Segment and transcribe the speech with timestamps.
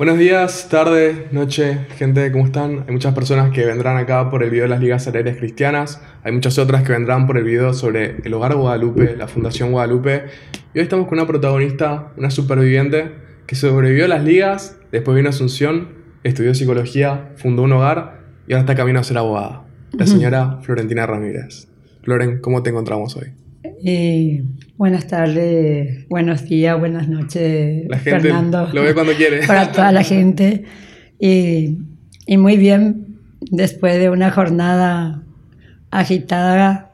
[0.00, 2.84] Buenos días, tarde, noche, gente, ¿cómo están?
[2.86, 6.30] Hay muchas personas que vendrán acá por el video de las ligas aéreas cristianas, hay
[6.30, 10.26] muchas otras que vendrán por el video sobre el Hogar Guadalupe, la Fundación Guadalupe,
[10.72, 13.10] y hoy estamos con una protagonista, una superviviente,
[13.48, 15.88] que sobrevivió a las ligas, después vino a Asunción,
[16.22, 21.06] estudió psicología, fundó un hogar y ahora está camino a ser abogada, la señora Florentina
[21.06, 21.66] Ramírez.
[22.04, 23.32] Floren, ¿cómo te encontramos hoy?
[23.62, 24.44] Eh,
[24.76, 28.68] buenas tardes, buenos días, buenas noches, La gente Fernando.
[28.72, 29.46] lo ve cuando quiere.
[29.46, 30.64] Para toda la gente.
[31.18, 31.78] Y,
[32.26, 35.22] y muy bien, después de una jornada
[35.90, 36.92] agitada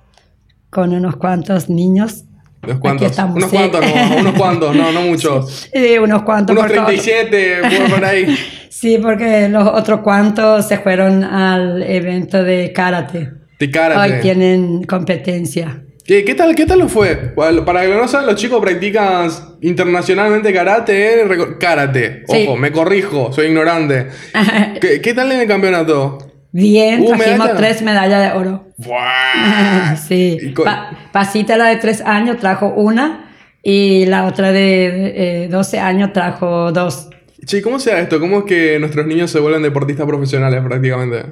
[0.71, 2.25] con unos cuantos niños.
[2.63, 3.57] Unos cuantos, estamos, unos sí.
[3.57, 5.69] cuantos, no, unos cuantos, no, no muchos.
[5.75, 6.57] Eh, unos cuantos.
[6.57, 7.57] Unos porque otros- 37,
[7.89, 8.37] por- por ahí.
[8.71, 13.33] sí, porque los otros cuantos se fueron al evento de karate.
[13.59, 14.15] De karate.
[14.15, 15.84] Hoy tienen competencia.
[16.07, 17.17] ¿Qué, qué tal, ¿Qué tal lo fue?
[17.17, 19.31] Para que no saben, los chicos practican
[19.63, 21.25] internacionalmente karate.
[21.59, 22.25] Karate.
[22.29, 22.45] Sí.
[22.47, 24.09] Ojo, me corrijo, soy ignorante.
[24.81, 26.19] ¿Qué, qué tal en el campeonato?
[26.53, 27.57] Bien, Uh, trajimos medalla.
[27.57, 28.67] tres medallas de oro.
[28.77, 29.97] ¡Buah!
[30.09, 30.53] sí.
[30.63, 33.33] Pa- Pasita, la de tres años, trajo una
[33.63, 37.09] y la otra de eh, 12 años trajo dos.
[37.47, 38.21] Che, ¿cómo se da esto?
[38.21, 41.25] ¿Cómo es que nuestros niños se vuelven deportistas profesionales prácticamente?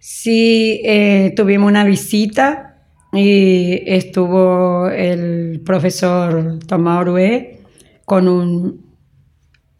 [0.00, 2.71] Sí, eh, tuvimos una visita
[3.12, 7.58] y estuvo el profesor Tomás Orué
[8.04, 8.86] con un,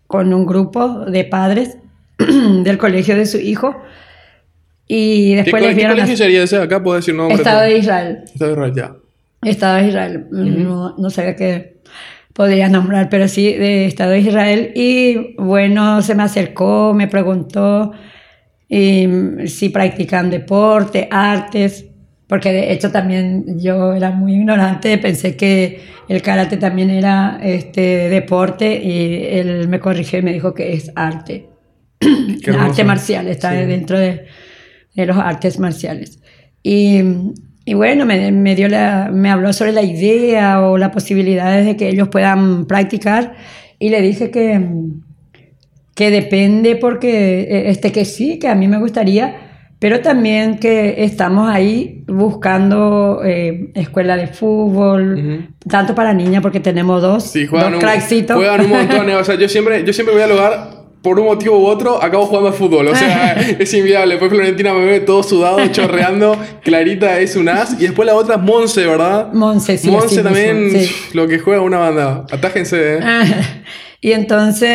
[0.07, 1.79] con un grupo de padres
[2.19, 3.75] del colegio de su hijo
[4.87, 6.57] y ¿Qué, después co- les qué vieron colegio a- sería ese?
[6.59, 7.37] Acá puedo decir nombre.
[7.37, 8.19] Estado de Israel.
[8.35, 9.49] Estado de Israel, ya.
[9.51, 10.27] Estado de Israel.
[10.31, 11.81] no, no sabía que
[12.35, 14.73] podría nombrar, pero sí, de Estado de Israel.
[14.75, 17.93] Y bueno, se me acercó, me preguntó
[18.69, 21.87] em, si practican deporte, artes,
[22.33, 28.09] porque de hecho también yo era muy ignorante, pensé que el karate también era este,
[28.09, 31.51] deporte y él me corrigió y me dijo que es arte.
[32.59, 33.67] Arte marcial, está Sí.
[33.67, 34.25] dentro de,
[34.95, 36.21] de los artes marciales.
[36.63, 37.03] Y,
[37.67, 41.77] y bueno, me, me, dio la, me habló sobre la idea o las posibilidades de
[41.77, 43.35] que ellos puedan practicar
[43.79, 44.59] y le dije que,
[45.95, 49.52] que depende porque, eh, este, que sí, que a mí me gustaría,
[49.83, 57.03] pero también que estamos ahí buscando eh, escuela de fútbol, tanto para niñas porque tenemos
[57.03, 58.37] dos, Sí, juegan dos un, crackcitos.
[58.37, 59.11] juegan un montón.
[59.11, 59.17] eh.
[59.17, 60.71] O sea, yo siempre, yo siempre voy al hogar,
[61.03, 62.87] por un motivo u otro, acabo jugando al fútbol.
[62.87, 64.15] O sea, es inviable.
[64.15, 66.37] Después Florentina me ve todo sudado, chorreando.
[66.63, 67.73] Clarita es un as.
[67.81, 69.33] Y después la otra es Monse, ¿verdad?
[69.33, 70.95] Monse, sí, Monse también, sí.
[71.13, 72.25] lo que juega una banda.
[72.31, 73.01] Atájense, ¿eh?
[74.01, 74.71] y entonces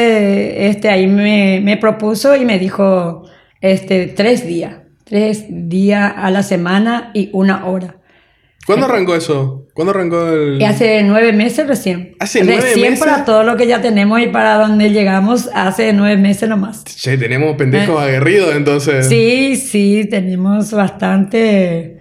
[0.57, 3.23] este, ahí me, me propuso y me dijo
[3.61, 4.73] este, tres días,
[5.07, 7.95] tres días a la semana y una hora.
[8.65, 9.65] ¿Cuándo arrancó eso?
[9.73, 10.61] ¿Cuándo arrancó el...?
[10.61, 12.15] Y hace nueve meses recién.
[12.19, 12.99] ¿Hace nueve recién meses?
[12.99, 16.83] para todo lo que ya tenemos y para donde llegamos hace nueve meses nomás.
[16.83, 19.05] Che, tenemos pendejos aguerridos entonces.
[19.05, 19.09] Eh.
[19.09, 21.96] Sí, sí, tenemos bastante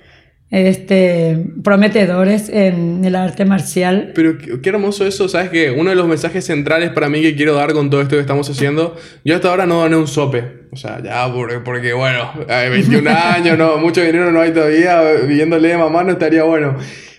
[0.50, 4.12] este, prometedores en el arte marcial.
[4.14, 5.70] Pero qué, qué hermoso eso, ¿sabes qué?
[5.70, 8.48] Uno de los mensajes centrales para mí que quiero dar con todo esto que estamos
[8.48, 10.66] haciendo, yo hasta ahora no gané un sope.
[10.72, 15.02] O sea, ya, porque, porque bueno, hay 21 años, no, mucho dinero no hay todavía,
[15.26, 16.76] viviéndole de mamá no estaría bueno.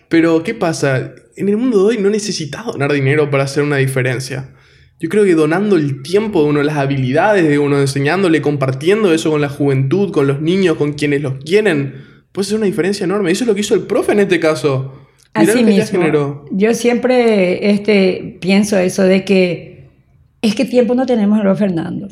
[0.10, 1.14] Pero, ¿qué pasa?
[1.36, 4.52] En el mundo de hoy no necesitas donar dinero para hacer una diferencia.
[5.00, 9.30] Yo creo que donando el tiempo de uno, las habilidades de uno, enseñándole, compartiendo eso
[9.30, 12.07] con la juventud, con los niños, con quienes los quieren,
[12.38, 13.32] puede ser una diferencia enorme.
[13.32, 14.94] Eso es lo que hizo el profe en este caso.
[15.36, 16.00] Mirá Así lo que ya mismo.
[16.00, 16.46] generó.
[16.52, 19.88] Yo siempre este, pienso eso de que
[20.44, 22.08] es que tiempo no tenemos, Rob Fernando.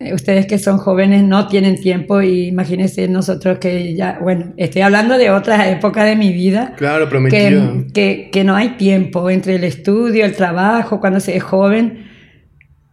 [0.00, 4.82] Eh, Ustedes que son jóvenes no tienen tiempo y imagínense nosotros que ya, bueno, estoy
[4.82, 6.74] hablando de otras épocas de mi vida.
[6.76, 7.40] Claro, prometida.
[7.40, 12.07] Que, que, que no hay tiempo entre el estudio, el trabajo, cuando se es joven.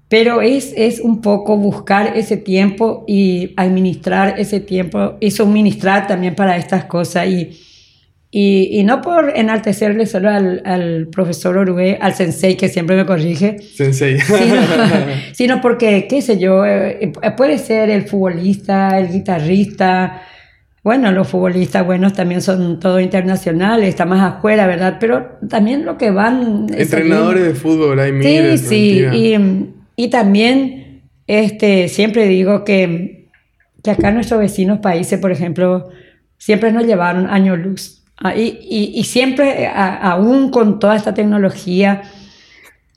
[0.08, 6.36] Pero es, es un poco buscar ese tiempo y administrar ese tiempo y suministrar también
[6.36, 7.28] para estas cosas.
[7.28, 7.58] Y,
[8.30, 13.06] y, y no por enaltecerle solo al, al profesor Orué, al sensei que siempre me
[13.06, 14.20] corrige, Sensei.
[14.20, 14.62] sino,
[15.34, 20.22] sino porque, qué sé yo, eh, puede ser el futbolista, el guitarrista.
[20.84, 24.98] Bueno, los futbolistas buenos también son todos internacionales, está más afuera, ¿verdad?
[25.00, 26.68] Pero también lo que van...
[26.70, 28.62] es Entrenadores de fútbol, hay Sí, miles.
[28.62, 29.36] sí, y,
[29.96, 33.30] y también este, siempre digo que,
[33.84, 35.90] que acá nuestros vecinos países, por ejemplo,
[36.38, 38.04] siempre nos llevaron años luz.
[38.18, 42.04] Ah, y, y, y siempre, a- aún con toda esta tecnología,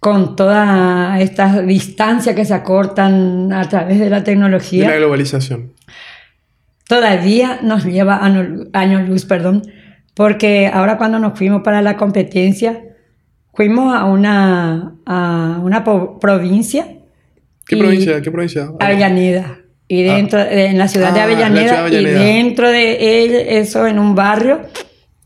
[0.01, 5.73] con toda esta distancia que se acortan a través de la De tecnología, la globalización.
[6.87, 9.63] todavía nos lleva años luz, perdón,
[10.15, 12.83] porque ahora cuando nos fuimos para la competencia,
[13.59, 16.87] fuimos a una, a una provincia
[17.67, 18.23] ¿Qué provincia?
[18.23, 18.71] ¿Qué provincia?
[18.79, 19.59] Avellaneda.
[19.89, 20.15] Y ah.
[20.15, 24.61] dentro, en la ciudad de Avellaneda, y dentro de él, eso en un barrio,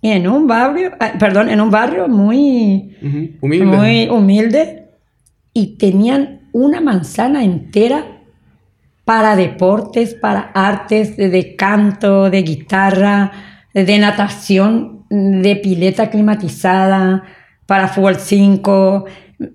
[0.01, 2.97] y en un barrio, ah, perdón, en un barrio muy
[3.43, 3.67] humilde.
[3.67, 4.87] muy humilde,
[5.53, 8.23] y tenían una manzana entera
[9.05, 13.31] para deportes, para artes de, canto, de guitarra,
[13.75, 17.25] de natación, de pileta climatizada,
[17.73, 19.07] para fútbol 5.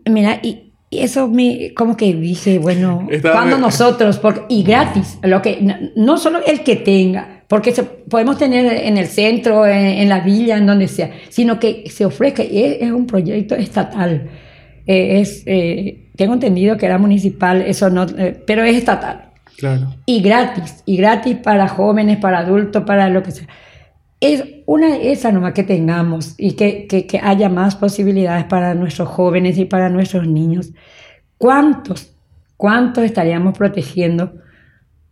[0.10, 4.20] Mira, y, eso me, como que dije, bueno, cuando nosotros,
[4.50, 7.72] y gratis, lo que, no solo el que tenga, porque
[8.10, 12.42] podemos tener en el centro, en, la villa, en donde sea, sino que se ofrezca,
[12.42, 14.28] es, es un proyecto estatal.
[14.88, 19.30] Eh, es, eh, tengo entendido que era municipal, eso no, eh, pero es estatal.
[19.60, 19.94] Claro.
[20.08, 23.48] Y gratis, y gratis para jóvenes, para adultos, para lo que sea.
[24.20, 29.10] Es una esa nomás que tengamos y que, que, que haya más posibilidades para nuestros
[29.10, 30.72] jóvenes y para nuestros niños.
[31.38, 32.14] ¿Cuántos,
[32.58, 34.34] cuántos estaríamos protegiendo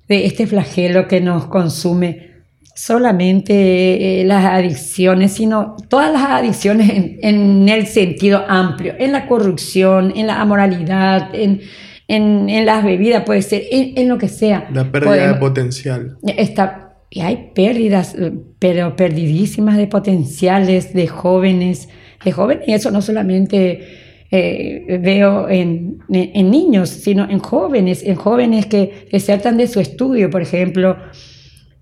[0.08, 2.36] de este flagelo que nos consume?
[2.76, 9.28] solamente eh, las adicciones, sino todas las adicciones en, en, el sentido amplio, en la
[9.28, 11.62] corrupción, en la amoralidad, en,
[12.08, 14.68] en, las bebidas, puede ser, en, lo que sea.
[14.74, 16.18] La pérdida de potencial.
[16.24, 18.16] Está, y hay pérdidas,
[18.60, 21.90] pero perdidísimas de potenciales de jóvenes,
[22.24, 28.16] de jóvenes, y eso no solamente eh, veo en, en, niños, sino en jóvenes, en
[28.16, 30.98] jóvenes que desertan de su estudio, por ejemplo,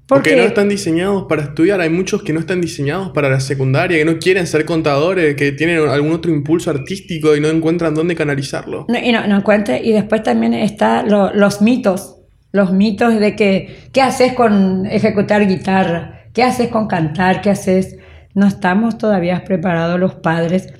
[0.07, 1.79] porque no están diseñados para estudiar.
[1.81, 5.53] Hay muchos que no están diseñados para la secundaria, que no quieren ser contadores, que
[5.53, 8.85] tienen algún otro impulso artístico y no encuentran dónde canalizarlo.
[8.89, 9.43] No, y no, no
[9.81, 12.17] y después también están los mitos.
[12.53, 16.21] Los mitos de que, ¿qué haces con ejecutar guitarra?
[16.33, 17.41] ¿Qué haces con cantar?
[17.41, 17.97] ¿Qué haces?
[18.33, 20.73] No estamos todavía preparados los padres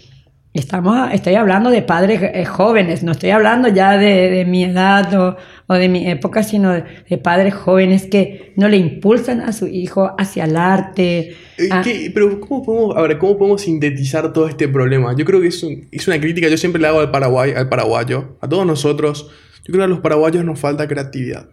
[0.54, 5.36] Estamos, estoy hablando de padres eh, jóvenes, no estoy hablando ya de, mi edad
[5.68, 10.14] o, de mi época, sino de, padres jóvenes que no le impulsan a su hijo
[10.16, 11.36] hacia el arte.
[11.58, 15.16] Eh, pero ¿cómo podemos, a ¿cómo podemos sintetizar todo este problema?
[15.16, 18.38] Yo creo que es, es una crítica, yo siempre le hago al, Paraguay, al paraguayo,
[18.40, 19.32] a todos nosotros.
[19.64, 21.48] Yo creo que a los paraguayos nos falta creatividad.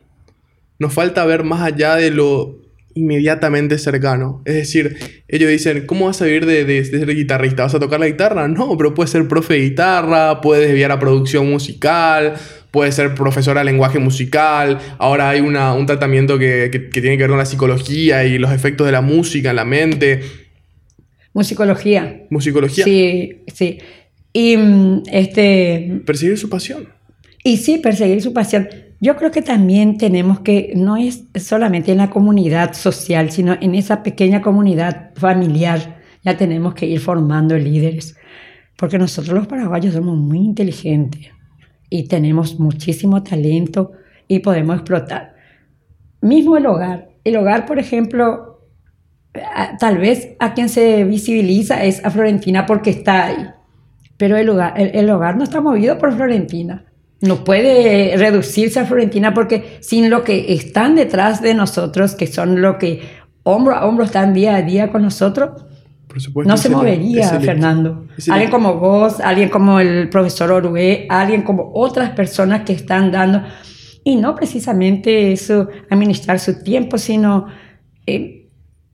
[0.81, 2.59] Nos falta ver más allá de lo
[2.95, 4.43] inmediatamente cercano.
[4.47, 4.97] Es decir,
[5.29, 7.65] ellos dicen, ¿cómo vas a vivir de, ser guitarrista?
[7.65, 8.49] ¿Vas a tocar la guitarra?
[8.49, 12.35] No, pero puedes ser profe de guitarra, puedes desviar a producción musical,
[12.71, 14.79] puedes ser profesora de lenguaje musical.
[14.99, 18.87] Ahora hay una, un tratamiento que, tiene que ver con la psicología y los efectos
[18.87, 20.23] de la música en la mente.
[21.35, 22.25] Musicología.
[22.31, 22.85] Musicología.
[22.85, 23.79] Sí, sí.
[24.33, 26.01] Y mm, este...
[26.07, 26.89] Perseguir su pasión.
[27.45, 28.69] Y sí, perseguir su pasión.
[29.03, 33.75] Yo creo que también tenemos que, no es solamente en la comunidad social, sino en
[33.75, 38.15] esa pequeña comunidad familiar, ya tenemos que ir formando líderes,
[38.77, 41.31] porque nosotros los paraguayos somos muy inteligentes
[41.89, 43.93] y tenemos muchísimo talento
[44.29, 45.35] y podemos explotar.
[46.21, 47.09] Mismo el hogar.
[47.25, 48.67] El hogar, por ejemplo,
[49.79, 53.47] tal vez a quien se visibiliza es a Florentina porque está ahí,
[54.19, 56.90] pero el hogar, el hogar no está movido por Florentina
[57.21, 62.63] no puede reducirse a Florentina porque sin lo que están detrás de nosotros, que son
[62.63, 63.03] lo que
[63.43, 65.65] hombro a hombro están día a día con nosotros,
[66.45, 68.07] no se movería, Fernando.
[68.31, 73.43] Alguien como vos, alguien como el profesor Orué, alguien como otras personas que están dando,
[74.03, 77.47] y no precisamente eso, administrar su tiempo, sino
[78.07, 78.40] eh,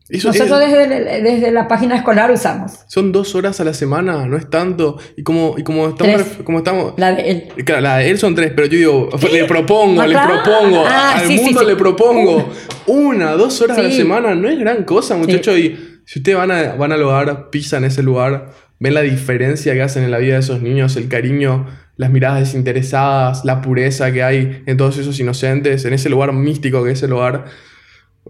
[0.09, 2.81] nosotros desde, desde, la página escolar usamos.
[2.87, 4.99] Son dos horas a la semana, no es tanto.
[5.17, 6.95] Y como, y como, estamos, como estamos.
[6.97, 7.49] La de él.
[7.65, 10.85] Claro, la de él son tres, pero yo digo, le propongo, le propongo.
[10.87, 12.49] Ah, al mundo le propongo.
[12.87, 15.59] Una, dos horas a la semana, no es gran cosa, muchachos.
[15.59, 19.83] Y si ustedes van a, van al hogar, pisan ese lugar, ven la diferencia que
[19.83, 24.23] hacen en la vida de esos niños, el cariño, las miradas desinteresadas, la pureza que
[24.23, 27.47] hay en todos esos inocentes, en ese lugar místico que es el hogar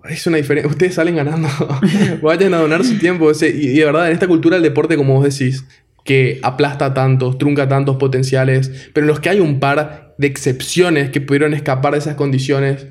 [0.08, 0.70] es una diferencia.
[0.70, 1.48] Ustedes salen ganando.
[2.22, 3.30] Vayan a donar su tiempo.
[3.30, 5.64] Y, de verdad, en esta cultura del deporte, como vos decís,
[6.04, 11.10] que aplasta tantos, trunca tantos potenciales, pero en los que hay un par de excepciones
[11.10, 12.86] que pudieron escapar de esas condiciones,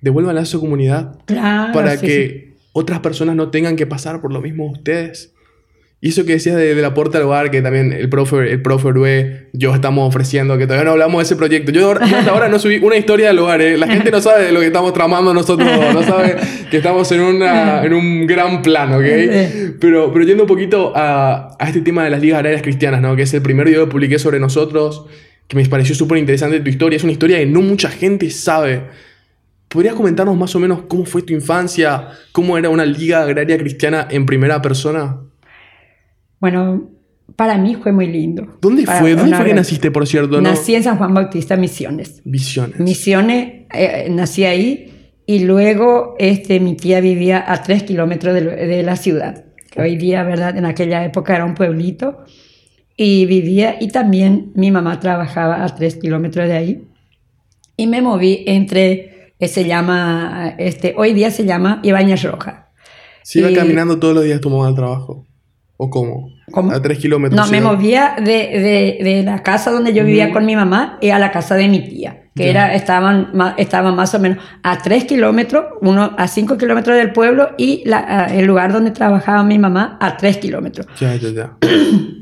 [0.00, 1.18] devuelvan a su comunidad.
[1.26, 5.32] para que otras personas no tengan que pasar por lo mismo ustedes.
[6.02, 9.48] Y eso que decías del aporte al hogar, que también el profe, el profe Urue,
[9.52, 11.72] yo estamos ofreciendo, que todavía no hablamos de ese proyecto.
[11.72, 13.76] Yo, hasta ahora no subí una historia del hogar, ¿eh?
[13.76, 16.36] la gente no sabe de lo que estamos tramando nosotros, no sabe
[16.70, 19.04] que estamos en, una, en un gran plano, ¿ok?
[19.78, 23.14] Pero, pero yendo un poquito a, a, este tema de las ligas agrarias cristianas, ¿no?
[23.14, 25.04] Que es el primer video que publiqué sobre nosotros,
[25.48, 26.96] que me pareció súper interesante tu historia.
[26.96, 28.84] Es una historia que no mucha gente sabe.
[29.68, 32.08] ¿Podrías comentarnos más o menos cómo fue tu infancia?
[32.32, 35.29] ¿Cómo era una liga agraria cristiana en primera persona?
[36.40, 36.90] Bueno,
[37.36, 38.58] para mí fue muy lindo.
[38.60, 39.14] ¿Dónde Para fue?
[39.14, 40.40] ¿Dónde fue que naciste, por cierto?
[40.40, 40.50] No?
[40.50, 42.20] Nací en San Juan Bautista, Misiones.
[42.24, 42.80] Visiones.
[42.80, 48.82] Misiones, eh, nací ahí y luego este, mi tía vivía a tres kilómetros de, de
[48.82, 50.56] la ciudad, que hoy día, ¿verdad?
[50.56, 52.24] En aquella época era un pueblito
[52.96, 56.88] y vivía y también mi mamá trabajaba a tres kilómetros de ahí
[57.76, 62.70] y me moví entre, eh, se llama, este, hoy día se llama Ibáñez Roja.
[63.22, 65.26] ¿Se iba y- caminando todos los días tu mamá al trabajo?
[65.82, 66.28] ¿O cómo?
[66.50, 66.72] ¿Cómo?
[66.72, 67.40] A tres kilómetros.
[67.40, 71.08] No, me movía de, de, de la casa donde yo vivía con mi mamá y
[71.08, 75.04] a la casa de mi tía, que era, estaban, estaban más o menos a tres
[75.06, 79.96] kilómetros, uno a cinco kilómetros del pueblo y la- el lugar donde trabajaba mi mamá
[80.02, 80.86] a tres kilómetros.
[81.00, 81.52] Ya, ya, ya.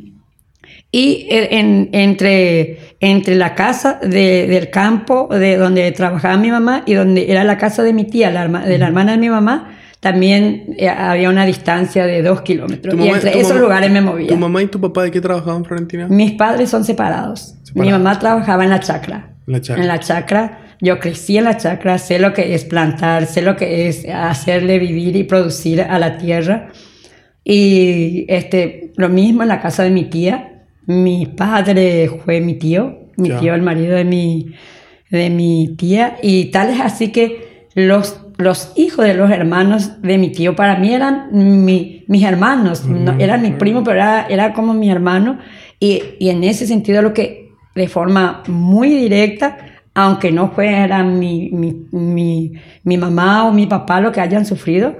[0.91, 6.95] Y en- entre, entre la casa de- del campo de donde trabajaba mi mamá y
[6.95, 10.75] donde era la casa de mi tía, la de la hermana de mi mamá, también
[10.79, 12.95] eh, había una distancia de dos kilómetros.
[12.99, 14.29] Y entre esos mamá- lugares me movía.
[14.29, 16.07] ¿Tu mamá y tu papá de qué trabajaban, Florentina?
[16.09, 17.55] Mis padres son separados.
[17.61, 17.93] Mi Separados.
[17.93, 19.31] mamá trabajaba en la chacra.
[19.47, 19.83] En la chacra.
[19.83, 20.59] En la chacra.
[20.81, 24.79] Yo crecí en la chacra, sé lo que es plantar, sé lo que es hacerle
[24.79, 26.69] vivir y producir a la tierra.
[27.45, 30.65] Y este, lo mismo en la casa de mi tía.
[30.87, 33.41] Mi padre fue mi tío, mi Ya.
[33.41, 34.55] tío, el marido de mi,
[35.11, 36.17] de mi tía.
[36.23, 40.77] Y tal es así que los, los hijos de los hermanos de mi tío para
[40.79, 42.85] mí eran mi- mis hermanos.
[42.87, 45.39] No, eran mi primo, pero era, era como mi hermano.
[45.81, 49.59] Y, y en ese sentido lo que de forma muy directa,
[49.95, 52.53] aunque no fuera mi, mi, mi,
[52.85, 54.97] mi mamá o mi papá lo que hayan sufrido,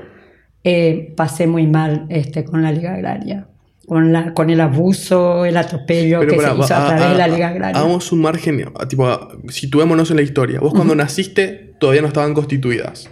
[0.65, 3.47] eh, pasé muy mal este, con la Liga Agraria,
[3.87, 7.09] con, la, con el abuso, el atropello que pará, se hizo a, a- través a-
[7.13, 7.79] de la a- Liga Agraria.
[7.81, 9.07] Hagamos un margen, tipo,
[9.49, 10.59] situémonos en la historia.
[10.61, 13.09] Vos cuando naciste todavía no estaban constituidas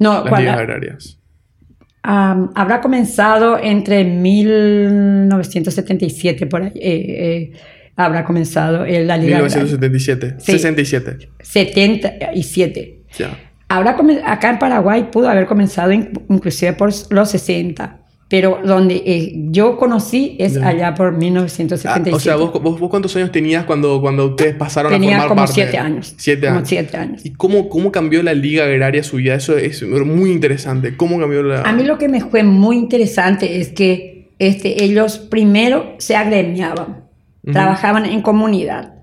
[0.00, 1.16] no, las ligas agrarias.
[2.02, 7.52] Am, habrá comenzado entre 1977, por ahí, eh, eh,
[7.96, 9.64] habrá comenzado eh, la Liga Agraria.
[9.64, 10.36] 1977.
[10.40, 10.52] Sí.
[10.52, 11.28] 67.
[11.40, 13.02] 77.
[13.18, 13.36] Ya.
[13.68, 19.32] Habrá acá en Paraguay pudo haber comenzado in- inclusive por los 60, pero donde eh,
[19.50, 22.14] yo conocí es allá por Ah, 1977.
[22.14, 25.28] o sea, ¿vos, vos, vos cuántos años tenías cuando, cuando ustedes pasaron a Tenía formar
[25.28, 25.54] como parte?
[25.54, 26.14] siete años.
[26.16, 26.68] Siete Como años.
[26.68, 27.26] siete años.
[27.26, 29.34] ¿Y cómo, cómo cambió la liga agraria su vida?
[29.34, 30.96] Eso es muy interesante.
[30.96, 31.62] ¿Cómo cambió la...?
[31.62, 37.04] A mí lo que me fue muy interesante es que este, ellos primero se agremiaban,
[37.42, 37.52] Ujú.
[37.52, 38.94] trabajaban en comunidad.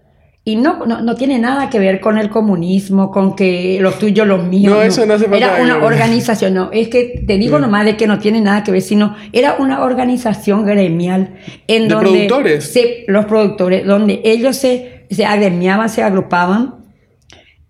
[0.50, 4.24] Y no, no, no tiene nada que ver con el comunismo, con que lo tuyo,
[4.24, 4.70] lo mío.
[4.70, 6.70] No, eso no hace falta Era una organización, no.
[6.72, 7.62] Es que te digo Sí.
[7.64, 11.34] nomás de que no tiene nada que ver, sino era una organización gremial
[11.68, 12.64] en ¿De donde productores?
[12.72, 16.76] se- los productores, donde ellos se, se agremiaban, se agrupaban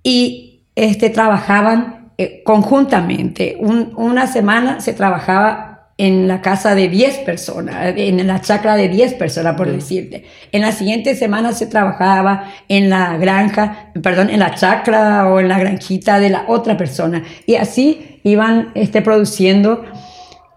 [0.04, 3.58] y este, trabajaban eh, conjuntamente.
[3.60, 5.67] Un- una semana se trabajaba
[5.98, 10.26] en la casa de 10 personas, en la chacra de 10 personas, por decirte.
[10.52, 15.48] En la siguiente semana se trabajaba en la granja, perdón, en la chacra o en
[15.48, 17.24] la granjita de la otra persona.
[17.48, 19.86] Y así iban este, produciendo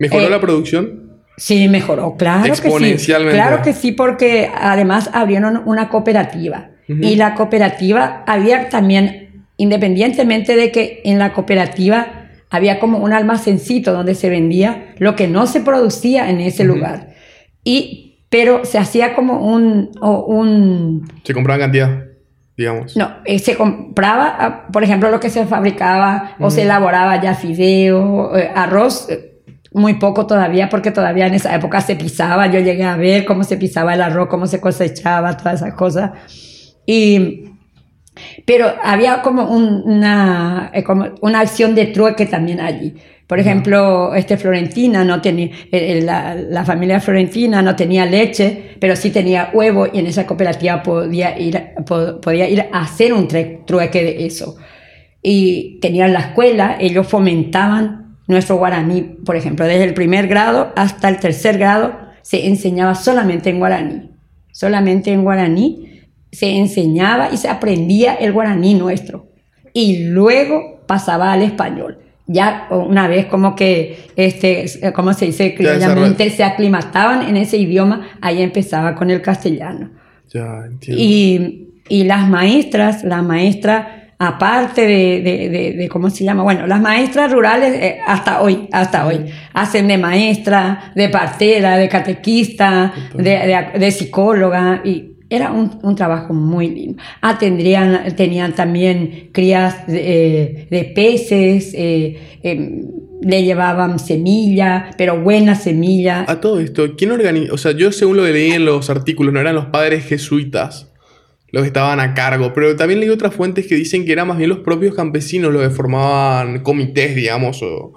[0.01, 1.11] ¿Mejoró eh, la producción?
[1.37, 2.63] Sí, mejoró, claro que sí.
[2.63, 3.37] Exponencialmente.
[3.37, 6.71] Claro que sí, porque además abrieron una cooperativa.
[6.89, 7.01] Ujú.
[7.03, 12.20] Y la cooperativa había también, independientemente de que en la cooperativa
[12.50, 17.14] había como un almacencito donde se vendía lo que no se producía en ese lugar.
[17.64, 22.04] Y, pero se hacía como un, o un Se compraba cantidad,
[22.57, 22.97] digamos.
[22.97, 27.35] no, eh, se compraba, ah, por ejemplo, lo que se fabricaba o se elaboraba ya
[27.35, 29.30] fideo, eh, arroz, eh,
[29.73, 32.49] muy poco todavía, porque todavía en esa época se pisaba.
[32.49, 36.11] Yo llegué a ver cómo se pisaba el arroz, cómo se cosechaba, todas esas cosas.
[36.87, 37.50] Y,
[38.45, 42.95] pero había como un- una, eh, como una acción de trueque también allí.
[43.27, 49.11] Por ejemplo, este Florentina no tenía, la, la familia Florentina no tenía leche, pero sí
[49.11, 54.03] tenía huevo y en esa cooperativa podía ir, po- podía ir a hacer un trueque
[54.03, 54.57] de eso.
[55.23, 61.09] Y tenían la escuela, ellos fomentaban nuestro guaraní, por ejemplo, desde el primer grado hasta
[61.09, 64.11] el tercer grado se enseñaba solamente en guaraní,
[64.53, 65.90] solamente en guaraní
[66.33, 69.27] se enseñaba y se aprendía el guaraní nuestro.
[69.73, 71.99] Y luego pasaba al español.
[72.27, 75.55] Ya una vez como que, este, ¿cómo se dice?
[75.55, 79.91] Criollamente se aclimataban en ese idioma, ahí empezaba con el castellano.
[80.33, 81.03] Ya, entiendo.
[81.03, 86.45] Y, y las maestras, la maestra, aparte de, de, de- de- ¿cómo se llama?
[86.45, 89.23] Bueno, las maestras rurales, eh, hasta hoy, hasta hoy,
[89.55, 96.35] hacen de maestra, de partera, de catequista, de- de psicóloga, y era un, un trabajo
[96.35, 97.03] muy lindo.
[97.21, 102.89] Ah, tendrían, tenían también crías de, eh, peces, eh, em,
[103.23, 106.25] le llevaban semilla, pero buena semilla.
[106.27, 107.53] A todo esto, ¿quién organiza?
[107.53, 110.89] O sea, yo según lo que leí en los artículos, no eran los padres jesuitas
[111.53, 114.39] los que estaban a cargo, pero también leí otras fuentes que dicen que eran más
[114.39, 117.93] bien los propios campesinos los que formaban comités, digamos, o,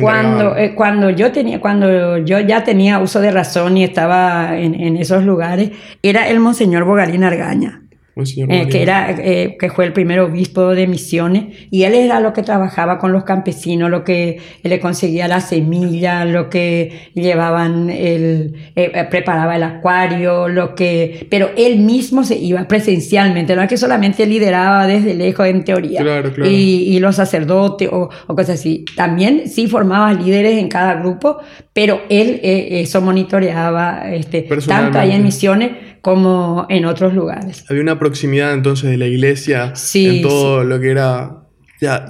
[0.00, 4.74] Cuando, eh, cuando, yo tenía, cuando yo ya tenía uso de razón y estaba en,
[4.74, 5.70] en esos lugares,
[6.02, 7.81] era el Monseñor Bogalín Argaña.
[8.14, 12.34] Eh, que, era, eh, que fue el primer obispo de Misiones, y él era lo
[12.34, 18.54] que trabajaba con los campesinos, lo que le conseguía la semilla, lo que llevaban, el,
[18.76, 23.68] eh, eh, preparaba el acuario, lo que, pero él mismo se iba presencialmente, no es
[23.68, 26.50] que solamente lideraba desde lejos en teoría, Claro, claro.
[26.50, 28.84] y, y los sacerdotes o, o cosas así.
[28.94, 31.38] También sí formaba líderes en cada grupo,
[31.72, 35.70] pero él eh, eso monitoreaba este, tanto ahí en Misiones
[36.02, 37.64] como en otros lugares.
[37.70, 41.44] Había una proximidad entonces de la iglesia Sí, en todo lo que era.
[41.80, 42.06] Ya,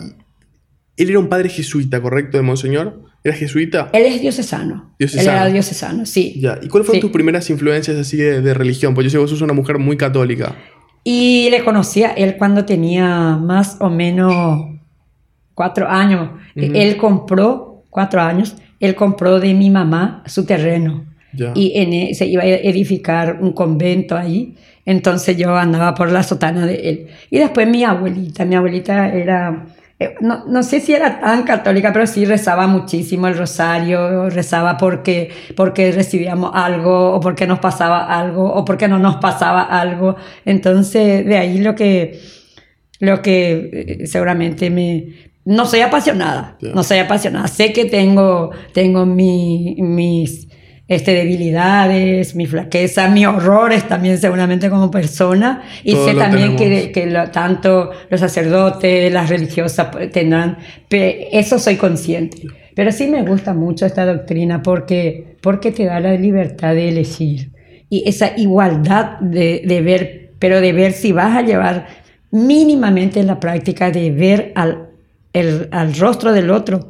[0.96, 2.36] él era un padre jesuita, ¿correcto?
[2.38, 3.02] De Monseñor.
[3.24, 3.88] ¿Era jesuita?
[3.92, 4.96] Él es diocesano.
[4.98, 5.30] Diocesano.
[5.30, 6.34] Él era diocesano, sí.
[6.40, 6.58] Ya.
[6.60, 7.00] ¿Y cuáles fueron Sí.
[7.02, 8.94] tus primeras influencias así de, de religión?
[8.94, 10.56] Pues yo sé que vos sos una mujer muy católica.
[11.04, 14.32] Y le conocía él cuando tenía más o menos
[15.54, 16.30] cuatro años.
[16.56, 16.72] Ujú.
[16.74, 21.06] Él compró, cuatro años, él compró de mi mamá su terreno.
[21.54, 24.54] Y en e- se iba a edificar un convento ahí.
[24.84, 27.06] Entonces yo andaba por la sotana de él.
[27.30, 29.66] Y después mi abuelita, mi abuelita era,
[30.00, 34.76] eh, no, no sé si era tan católica, pero sí rezaba muchísimo el rosario, rezaba
[34.76, 40.16] porque, porque recibíamos algo, o porque nos pasaba algo, o porque no nos pasaba algo.
[40.44, 42.18] Entonces de ahí lo que,
[43.00, 45.30] lo que eh, seguramente me...
[45.44, 46.70] No soy apasionada, Ya.
[46.72, 47.48] no soy apasionada.
[47.48, 50.48] Sé que tengo, tengo mi- mis
[50.94, 55.62] este, debilidades, mi flaqueza, mis horrores también seguramente como persona.
[55.84, 56.84] Y sé también tenemos.
[56.86, 60.58] que, que lo- tanto los sacerdotes, las religiosas tendrán,
[60.90, 62.42] eso soy consciente.
[62.74, 67.50] Pero sí me gusta mucho esta doctrina porque, porque te da la libertad de elegir.
[67.90, 71.86] Y esa igualdad de, de ver, pero de ver si vas a llevar
[72.30, 74.88] mínimamente en la práctica de ver al,
[75.32, 76.88] el- al rostro del otro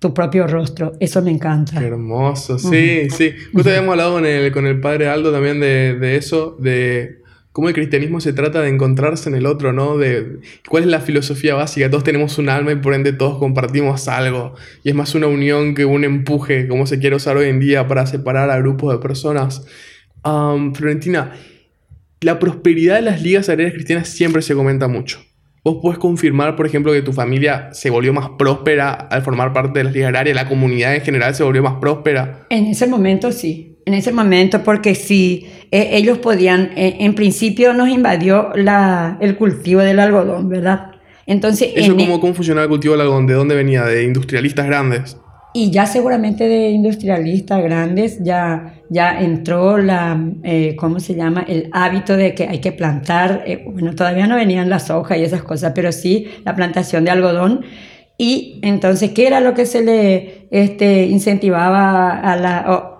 [0.00, 0.94] tu propio rostro.
[0.98, 1.78] Eso me encanta.
[1.78, 3.32] Qué hermoso, sí, sí.
[3.52, 7.20] Justo habíamos hablado con el, con el padre Aldo también de, de eso, de
[7.52, 9.98] cómo el cristianismo se trata de encontrarse en el otro, ¿no?
[9.98, 11.90] De cuál es la filosofía básica.
[11.90, 14.54] Todos tenemos un alma y por ende todos compartimos algo.
[14.82, 17.86] Y es más una unión que un empuje, como se quiere usar hoy en día
[17.86, 19.66] para separar a grupos de personas.
[20.22, 21.32] Am, Florentina,
[22.22, 25.20] la prosperidad de las ligas agrarias cristianas siempre se comenta mucho.
[25.62, 29.78] ¿Vos podés confirmar, por ejemplo, que tu familia se volvió más próspera al formar parte
[29.80, 30.34] de las ligas agrarias?
[30.34, 32.46] ¿La comunidad en general se volvió más próspera?
[32.48, 37.74] En ese momento sí, en ese momento porque sí, eh, ellos podían, eh, en principio
[37.74, 40.92] nos invadió la, el cultivo del algodón, ¿verdad?
[41.26, 43.26] Entonces, ¿Eso en- e cómo, cómo funcionaba el cultivo del algodón?
[43.26, 43.84] ¿De dónde venía?
[43.84, 45.16] ¿De industrialistas grandes?
[45.52, 51.44] y ya seguramente de industrialistas grandes ya, ya entró la, eh, ¿cómo se llama?
[51.46, 55.22] El hábito de que hay que plantar, eh, bueno, todavía no venían las hojas y
[55.22, 57.64] esas cosas, pero sí la plantación de algodón.
[58.18, 62.98] Y entonces, ¿qué era lo que se le este, incentivaba a la...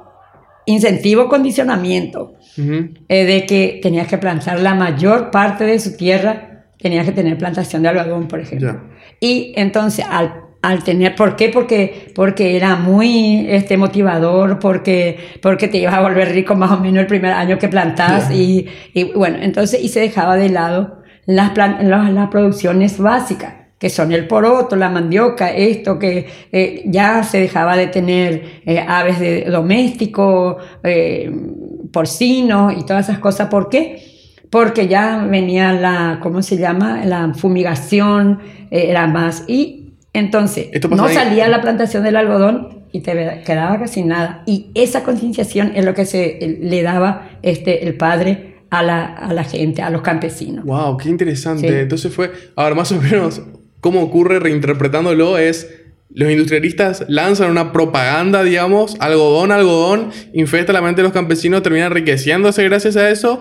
[0.64, 2.34] incentivo condicionamiento?
[2.56, 7.36] Eh, de que tenías que plantar la mayor parte de su tierra, tenías que tener
[7.36, 8.80] plantación de algodón, por ejemplo.
[9.18, 11.48] Y entonces, al, al tener, ¿por qué?
[11.48, 16.80] Porque, porque era muy este, motivador, porque, porque te ibas a volver rico más o
[16.80, 18.30] menos el primer año que plantás.
[18.30, 23.88] Y, y bueno, entonces, y se dejaba de lado las, las, las producciones básicas que
[23.88, 29.18] son el poroto, la mandioca, esto que eh, ya se dejaba de tener eh, aves
[29.18, 31.32] de doméstico, eh,
[31.90, 33.48] porcinos y todas esas cosas.
[33.48, 34.02] ¿Por qué?
[34.50, 37.06] Porque ya venía la, ¿cómo se llama?
[37.06, 39.44] La fumigación, eh, era más.
[39.48, 39.79] Y
[40.12, 44.42] entonces no ahí- salía la plantación del algodón y te quedaba casi nada.
[44.46, 49.32] Y esa concienciación es lo que se le daba este, el padre a la, a
[49.32, 50.64] la gente, a los campesinos.
[50.64, 51.68] Wow, qué interesante.
[51.68, 51.74] Sí.
[51.74, 53.42] Entonces fue, ahora más o menos,
[53.80, 55.68] cómo ocurre reinterpretándolo es,
[56.12, 61.86] los industrialistas lanzan una propaganda, digamos, algodón, algodón, infesta la mente de los campesinos, termina
[61.86, 63.40] enriqueciéndose gracias a eso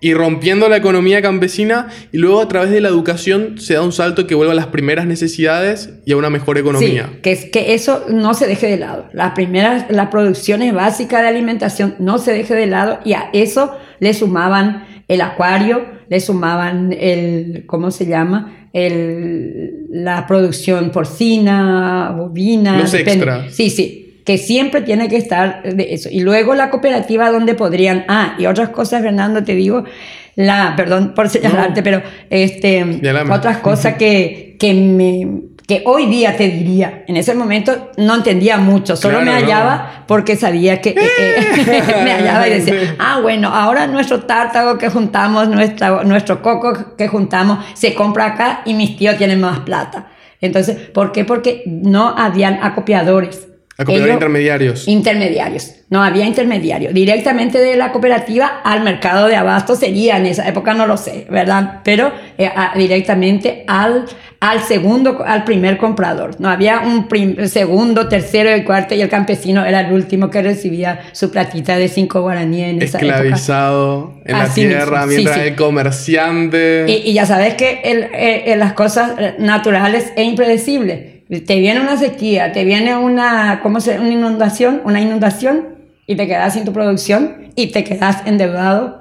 [0.00, 3.92] y rompiendo la economía campesina y luego a través de la educación se da un
[3.92, 7.10] salto que vuelve a las primeras necesidades y a una mejor economía.
[7.12, 9.08] Sí, que, que eso no se deje de lado.
[9.12, 13.76] Las primeras, las producciones básicas de alimentación no se deje de lado y a eso
[13.98, 18.68] le sumaban el acuario, le sumaban el, ¿cómo se llama?
[18.72, 22.78] El, la producción porcina, bovina.
[22.78, 23.52] Los extras.
[23.52, 23.99] Sí, sí,
[24.30, 26.08] que siempre tiene que estar de eso.
[26.08, 29.82] Y luego la cooperativa donde podrían, ah, y otras cosas, Fernando, te digo,
[30.36, 35.26] la, perdón por señalarte, pero este, otras cosas que, que, me,
[35.66, 39.44] que hoy día te diría, en ese momento no entendía mucho, solo Claro, me no.
[39.44, 44.78] hallaba porque sabía que eh, eh, me hallaba y decía, ah, bueno, ahora nuestro tártago
[44.78, 49.58] que juntamos, nuestra, nuestro coco que juntamos, se compra acá y mis tíos tienen más
[49.58, 50.06] plata.
[50.40, 51.24] Entonces, ¿por qué?
[51.24, 53.49] Porque no habían acopiadores.
[53.80, 54.88] Acopiadores Ellos- intermediarios.
[54.88, 55.72] Intermediarios.
[55.88, 56.92] No había intermediario.
[56.92, 61.26] Directamente de la cooperativa al mercado de abasto sería en esa época, no lo sé,
[61.30, 61.80] ¿verdad?
[61.82, 64.04] Pero eh, a- directamente al,
[64.38, 66.36] al segundo, al primer comprador.
[66.40, 70.42] No había un prim- segundo, tercero y cuarto y el campesino era el último que
[70.42, 73.14] recibía su platita de cinco guaraníes en esa época.
[73.16, 75.42] Esclavizado en la Así tierra, mientras sí.
[75.42, 76.84] el comerciante.
[76.86, 81.19] Y, y ya sabes que el- eh, eh, las cosas naturales es impredecible.
[81.30, 86.26] Te viene una sequía, te viene una, ¿cómo se, una inundación, una inundación y te
[86.26, 88.98] quedas sin tu producción y te quedas endeudado.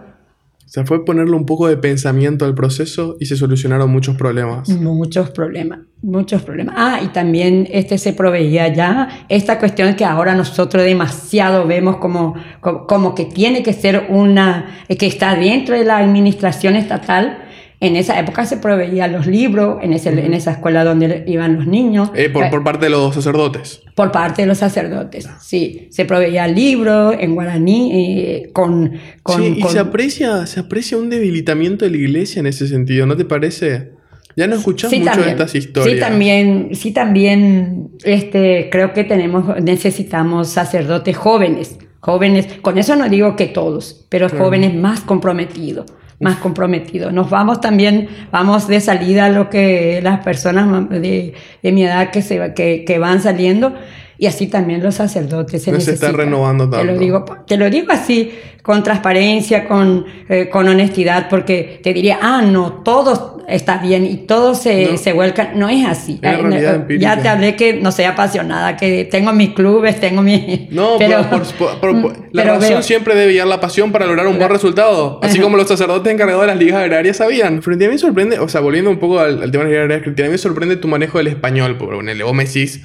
[0.63, 4.69] O sea, fue ponerle un poco de pensamiento al proceso y se solucionaron muchos problemas.
[4.69, 6.75] Muchos problemas, muchos problemas.
[6.77, 12.35] Ah, y también este se proveía ya esta cuestión que ahora nosotros demasiado vemos como,
[12.61, 17.39] como, como que tiene que ser una, que está dentro de la administración estatal.
[17.81, 21.65] En esa época se proveían los libros, en, ese, en esa escuela donde iban los
[21.65, 22.11] niños.
[22.13, 23.81] Eh, por, por parte de los sacerdotes.
[23.95, 25.87] por parte de los sacerdotes, sí.
[25.89, 28.93] Se proveía libros en guaraní eh, con...
[29.23, 32.67] con, sí, y con- se aprecia, se aprecia un debilitamiento de la iglesia en ese
[32.67, 33.91] sentido, ¿no te parece?
[34.35, 35.27] Ya no escuchas Sí, mucho también.
[35.37, 35.93] de estas historias.
[35.95, 43.07] Sí, también, sí, también este, creo que tenemos, necesitamos sacerdotes jóvenes, jóvenes, con eso no
[43.09, 45.85] digo que todos, pero jóvenes más comprometidos,
[46.19, 47.13] más comprometidos.
[47.13, 52.11] Nos vamos también, vamos de salida a lo que las personas de, de mi edad
[52.11, 53.73] que, se, que, que van saliendo.
[54.21, 56.13] Y así también los sacerdotes se se está necesitan.
[56.17, 56.91] renovando Te tanto.
[56.93, 62.19] lo digo, te lo digo así, con transparencia, con, eh, con honestidad, porque te diría,
[62.21, 64.97] ah, no, todo está bien y todo se, No.
[64.97, 65.51] se vuelcan.
[65.57, 66.19] No es así.
[66.21, 70.67] La Eh, ya te hablé que no soy apasionada, que tengo mis clubes, tengo mi...
[70.69, 73.93] No, pero, por- por- por- por- la pero razón veo- siempre debe guiar la pasión
[73.93, 75.19] para lograr un buen resultado.
[75.23, 75.43] Así Ajá.
[75.43, 77.61] como los sacerdotes encargados de las ligas agrarias sabían.
[77.63, 79.83] Pero a mí sorprende, o sea, volviendo un poco al, al tema de las ligas
[79.85, 81.77] agrarias cristianas, a mí me sorprende tu manejo del español.
[81.79, 82.81] Porque ponele, vos me decís,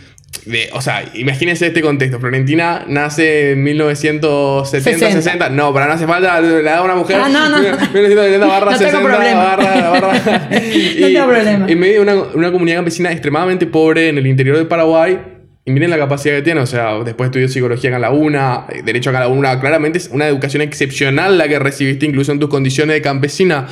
[0.47, 2.21] de, o sea, imagínense este contexto.
[2.21, 5.23] Florentina nace en 1970, 60.
[5.23, 5.49] 60.
[5.51, 7.17] No, pero no hace falta, le da a una mujer.
[7.23, 7.59] Ah, no, no.
[7.63, 9.41] 1970 barra No tengo 60 problema.
[9.43, 10.13] barra, barra.
[10.51, 11.67] No tengo problema.
[11.69, 15.19] En medio de una, una comunidad campesina extremadamente pobre en el interior de Paraguay.
[15.67, 18.67] Y miren la capacidad que tiene, o sea, después estudió psicología acá en la UNA,
[18.69, 22.33] eh, derecho acá en la UNA, claramente es una educación excepcional la que recibiste incluso
[22.33, 23.67] en tus condiciones de campesina.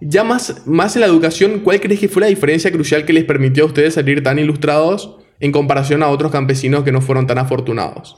[0.00, 3.24] Ya más, más en la educación, ¿cuál crees que fue la diferencia crucial que les
[3.24, 7.38] permitió a ustedes salir tan ilustrados en comparación a otros campesinos que no fueron tan
[7.38, 8.16] afortunados?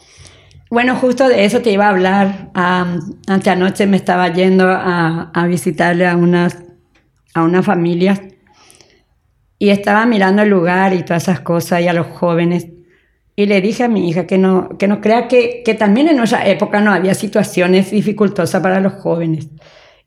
[0.70, 2.50] Bueno, justo de eso te iba a hablar.
[2.55, 6.59] Am, anteanoche me estaba yendo a, a visitarle a unas,
[7.35, 8.20] a unas familias
[9.59, 12.68] y estaba mirando el lugar y todas esas cosas y a los jóvenes.
[13.37, 16.16] Y le dije a mi hija que no, que no crea que, que también en
[16.16, 19.48] nuestra época no había situaciones dificultosas para los jóvenes.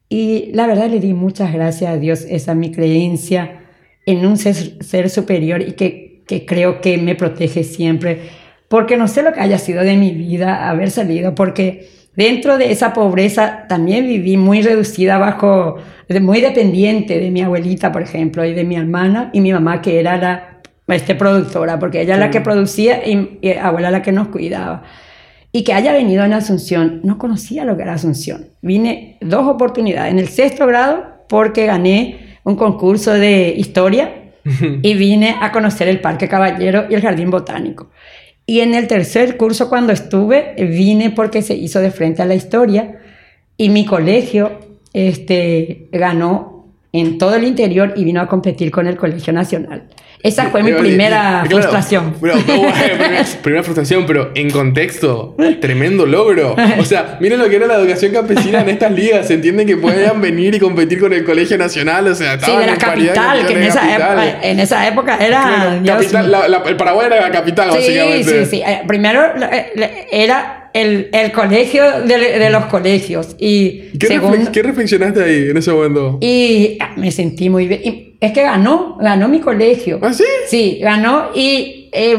[0.09, 3.61] Y la verdad le di muchas gracias a Dios, esa mi creencia
[4.07, 8.29] en un ser, ser superior y que, que creo que me protege siempre.
[8.67, 12.71] Porque no sé lo que haya sido de mi vida haber salido, porque dentro de
[12.71, 15.77] esa pobreza también viví muy reducida bajo,
[16.21, 19.99] muy dependiente de mi abuelita, por ejemplo, y de mi hermana y mi mamá, que
[19.99, 20.61] era la
[20.95, 24.83] este, productora, porque ella es la que producía y, y abuela la que nos cuidaba.
[25.51, 28.49] Y que haya venido en Asunción, no conocía lo que era Asunción.
[28.61, 34.28] Vine dos oportunidades, en el sexto grado porque gané un concurso de historia
[34.81, 37.91] y vine a conocer el Parque Caballero y el Jardín Botánico.
[38.45, 42.35] Y en el tercer curso cuando estuve, vine porque se hizo de frente a la
[42.35, 42.99] historia
[43.57, 44.59] y mi colegio
[44.93, 46.58] este, ganó
[46.91, 49.83] en todo el interior y vino a competir con el Colegio Nacional.
[50.21, 52.15] Esa fue mi primera claro, frustración.
[52.19, 52.35] bueno,
[53.41, 56.57] primera, frustración, pero en contexto, tremendo logro.
[56.77, 59.27] O sea, miren lo que era la educación campesina en estas ligas.
[59.27, 62.05] Se entiende que puedan venir y competir con el Colegio Nacional.
[62.07, 64.19] O sea, Sí, de la capital, que en esa, capital.
[64.27, 65.41] época, en esa época era...
[65.41, 68.45] Claro, capital, la- la- el Paraguay era la capital, Sí, básicamente.
[68.45, 68.61] sí, sí.
[68.65, 69.21] Eh, Primero
[69.51, 74.37] eh, era el, el colegio de, de los colegios y ¿Y ¿Qué, segundo...
[74.37, 76.17] reflex- qué reflexionaste ahí en ese momento?
[76.21, 77.81] Y me sentí muy bien.
[77.83, 79.99] Y es que ganó, ganó mi colegio.
[80.01, 80.23] ¿Ah, sí?
[80.47, 82.17] Sí, ganó y eh,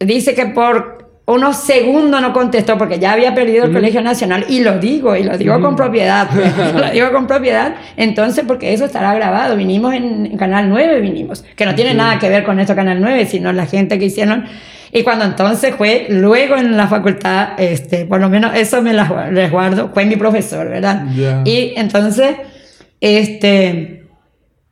[0.00, 4.60] dice que por unos segundos no contestó porque ya había perdido el Colegio Nacional y
[4.60, 6.28] lo digo, y lo digo con propiedad,
[6.76, 11.44] lo digo con propiedad, entonces porque eso estará grabado, vinimos en, en Canal 9, vinimos,
[11.54, 14.46] que no tiene nada que ver con esto Canal 9, sino la gente que hicieron,
[14.92, 19.30] y cuando entonces fue, luego en la facultad, este, por lo menos eso me la,
[19.30, 21.06] les guardo, fue mi profesor, ¿verdad?
[21.16, 21.42] Ya.
[21.44, 22.36] Y entonces,
[23.00, 24.02] este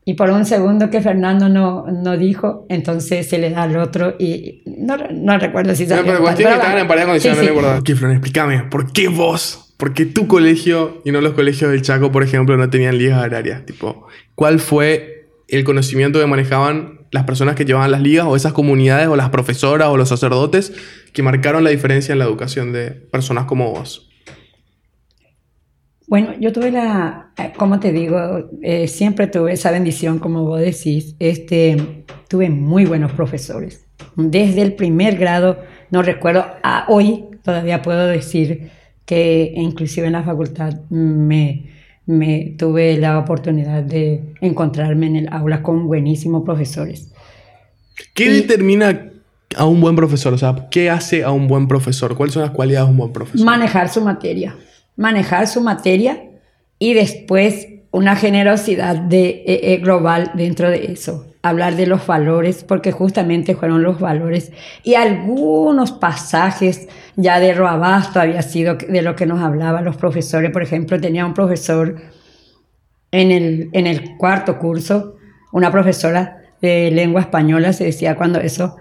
[0.04, 4.16] y por un segundo que Fernando no, no dijo, entonces se le da al otro
[4.18, 7.46] y no, no recuerdo si No, salió pero cuestión que estaban en pareja condicional, sí,
[7.46, 7.64] no me sí.
[7.64, 7.82] acuerdo.
[7.84, 9.74] Kiflon, explícame, ¿por qué vos?
[9.76, 13.22] ¿Por qué tu colegio y no los colegios del Chaco, por ejemplo, no tenían ligas
[13.22, 13.64] agrarias?
[13.66, 15.19] Tipo, ¿cuál fue
[15.50, 19.30] el conocimiento que manejaban las personas que llevaban las ligas o esas comunidades o las
[19.30, 20.72] profesoras o los sacerdotes
[21.12, 24.10] que marcaron la diferencia en la educación de personas como vos?
[26.06, 30.58] Bueno, yo tuve la, eh, como te digo, eh, siempre tuve esa bendición, como vos
[30.58, 33.86] decís, este, tuve muy buenos profesores.
[34.16, 35.60] Desde el primer grado,
[35.90, 38.70] no recuerdo, a hoy todavía puedo decir
[39.04, 41.70] que inclusive en la facultad me,
[42.10, 47.12] me tuve la oportunidad de encontrarme en el aula con buenísimos profesores.
[48.14, 49.10] ¿Qué Y- determina
[49.56, 50.32] a un buen profesor?
[50.34, 52.16] O sea, ¿qué hace a un buen profesor?
[52.16, 53.44] ¿Cuáles son las cualidades de un buen profesor?
[53.46, 54.56] Manejar su materia,
[54.96, 56.24] manejar su materia
[56.78, 61.26] y después una generosidad de, eh, eh, global dentro de eso.
[61.42, 68.20] Hablar de los valores, porque justamente fueron los valores y algunos pasajes ya de Roabasto
[68.20, 70.50] había sido de lo que nos hablaban los profesores.
[70.50, 71.96] Por ejemplo, tenía un profesor
[73.10, 75.16] en el, en el cuarto curso,
[75.52, 78.76] una profesora de lengua española, se decía cuando eso,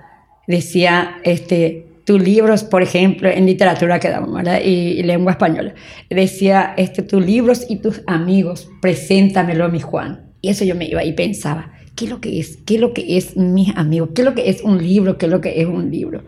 [0.47, 4.61] decía, este, tus libros, por ejemplo, en literatura que damos, ¿verdad?
[4.63, 5.73] Y, y lengua española,
[6.09, 10.33] decía, este, tus libros y tus amigos, preséntamelo, mi Juan.
[10.41, 12.57] Y eso yo me iba y pensaba, ¿qué es lo que es?
[12.65, 14.11] ¿Qué es lo que es mis amigos?
[14.15, 15.17] ¿Qué es lo que es un libro?
[15.17, 16.23] ¿Qué es lo que es un libro?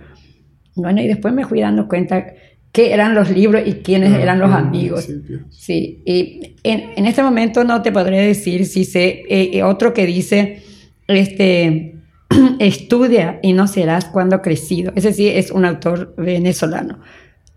[0.75, 2.33] Bueno, y después me fui dando cuenta
[2.73, 5.07] qué eran los libros y quiénes eran los Ah, amigos.
[5.49, 9.93] Sí, y en, en este momento no te podré decir si sé, eh, eh, otro
[9.93, 10.61] que dice,
[11.07, 11.95] este,
[12.59, 14.91] estudia y no serás cuando crecido.
[14.97, 16.99] Ese sí es un autor venezolano.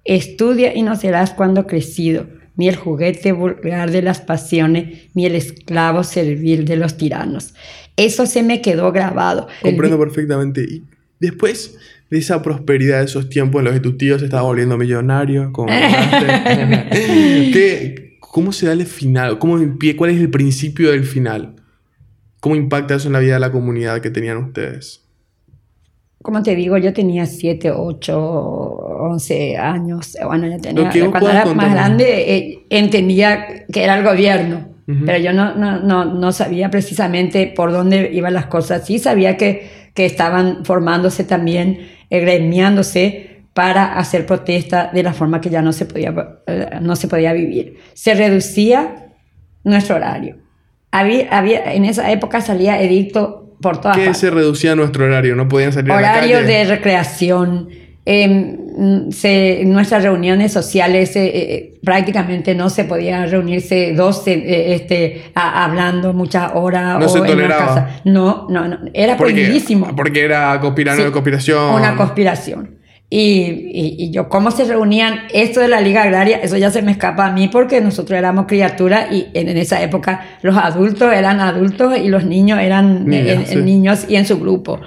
[0.04, 5.34] Estudia y no serás cuando crecido, ni el juguete vulgar de las pasiones, ni el
[5.34, 7.54] esclavo servil de los tiranos.
[7.96, 9.46] Eso se me quedó grabado.
[9.62, 10.62] Comprendo perfectamente.
[10.62, 10.82] Y
[11.20, 11.76] después
[12.10, 15.52] de esa prosperidad de esos tiempos en los que tu tío se estaba volviendo millonario,
[15.52, 15.68] como
[16.90, 19.38] ¿qué- ¿cómo se da el final?
[19.38, 19.58] ¿Cómo
[19.96, 21.54] ¿Cuál es el principio del final?
[22.40, 25.00] ¿Cómo impacta eso en la vida de la comunidad que tenían ustedes?
[26.20, 30.16] Como te digo, yo tenía 7, 8, 11 años.
[30.24, 35.06] Bueno, ya tenía, cuando era más grande eh, entendía que era el gobierno, Ujú.
[35.06, 38.86] pero yo no, no, no, no sabía precisamente por dónde iban las cosas.
[38.86, 45.40] Sí sabía que, que estaban formándose también, eh, gremiándose para hacer protesta de la forma
[45.40, 46.12] que ya no se podía,
[46.46, 47.78] eh, no se podía vivir.
[47.94, 49.12] Se reducía
[49.62, 50.36] nuestro horario.
[50.90, 55.34] Había, había, en esa época salía edicto por todas ¿Qué partes se reducía nuestro horario?
[55.34, 56.48] ¿No podían salir a la horario calle?
[56.48, 57.68] de recreación.
[58.06, 58.56] Eh,
[59.10, 65.22] se- en nuestras reuniones sociales eh, eh, prácticamente no se podía reunirse dos eh, este,
[65.34, 66.98] a- hablando muchas horas.
[66.98, 67.66] No se en una toleraba.
[67.66, 68.00] casa.
[68.04, 69.94] No, no, no, era Porque, prohibidísimo.
[69.96, 71.74] porque era conspirano Sí, de conspiración.
[71.74, 72.70] Una conspiración.
[73.10, 73.20] Y,
[73.72, 76.38] y- y yo, ¿cómo se reunían esto de la Liga Agraria?
[76.38, 79.80] Eso ya se me escapa a mí porque nosotros éramos criaturas y en, en esa
[79.82, 83.56] época los adultos eran adultos y los niños eran Niñas, eh, sí.
[83.56, 84.80] niños y en su grupo.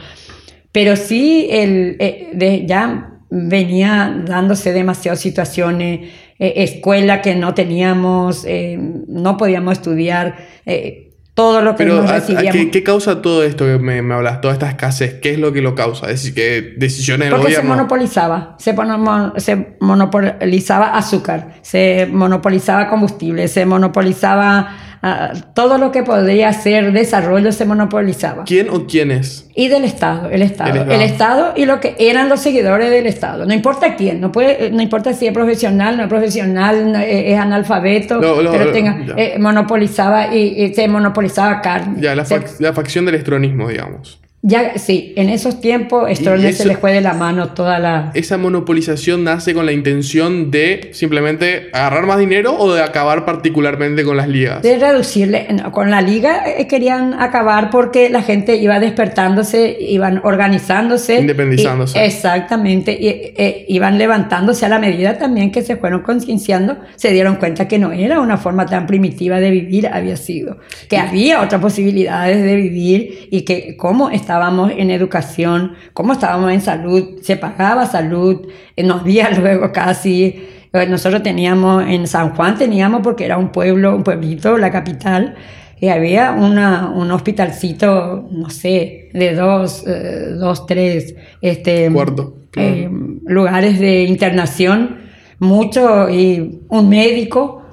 [0.72, 8.46] Pero sí, el, eh, de- ya venía dándose demasiadas situaciones, eh, escuela que no teníamos,
[8.48, 8.78] eh,
[9.08, 11.04] no podíamos estudiar, eh,
[11.34, 12.52] todo lo que Pero, nos ¿a- recibíamos.
[12.52, 14.42] ¿qué, qué causa todo esto que me, me hablas?
[14.42, 15.16] Toda esta escasez.
[15.22, 16.08] ¿Qué es lo que lo causa?
[16.08, 17.76] Es decir, que decisiones del Porque se gobierno.
[17.76, 26.04] monopolizaba, se, mono- se monopolizaba azúcar, se monopolizaba combustible, se monopolizaba ah, todo lo que
[26.04, 28.44] podría ser desarrollo, se monopolizaba.
[28.46, 29.48] ¿Quién o quiénes?
[29.56, 31.54] Y del Estado, el Estado, El el Estado.
[31.56, 33.46] Y lo que eran los seguidores del Estado.
[33.46, 37.34] No importa quién, no, puede, no importa si es profesional, no es profesional, no- eh,
[37.34, 38.20] es analfabeto,
[38.52, 42.02] pero tenga, eh, monopolizaba y, y se monopolizaba carne.
[42.02, 44.20] Ya, la, Se- fac- la facción del estronismo, digamos.
[44.48, 48.12] Ya, sí, en esos tiempos Stroessner se le fue de la mano toda la...
[48.14, 54.06] ¿Esa monopolización nace con la intención de simplemente agarrar más dinero o de acabar particularmente
[54.06, 54.62] con las ligas?
[54.62, 55.48] de reducirle.
[55.52, 61.20] no, Con la liga eh, querían acabar porque la gente iba despertándose, iban organizándose.
[61.20, 62.00] Independizándose.
[62.00, 62.98] y- exactamente.
[62.98, 67.68] Y, eh, iban levantándose a la medida también que se fueron concienciando, se dieron cuenta
[67.68, 70.58] que no era una forma tan primitiva de vivir, había sido.
[70.88, 76.62] Que había otras posibilidades de vivir y que cómo estábamos en educación, cómo estábamos en
[76.62, 80.48] salud, se pagaba salud, eh, no había luego casi.
[80.74, 85.34] Eh, Nosotros teníamos en San Juan, teníamos porque era un pueblo, un pueblito, la capital,
[85.80, 92.70] y había una, un hospitalcito, no sé, de dos, eh, dos tres este, Cuarto, claro.
[92.70, 92.90] eh,
[93.26, 94.98] lugares de internación,
[95.40, 97.64] mucho, y un médico.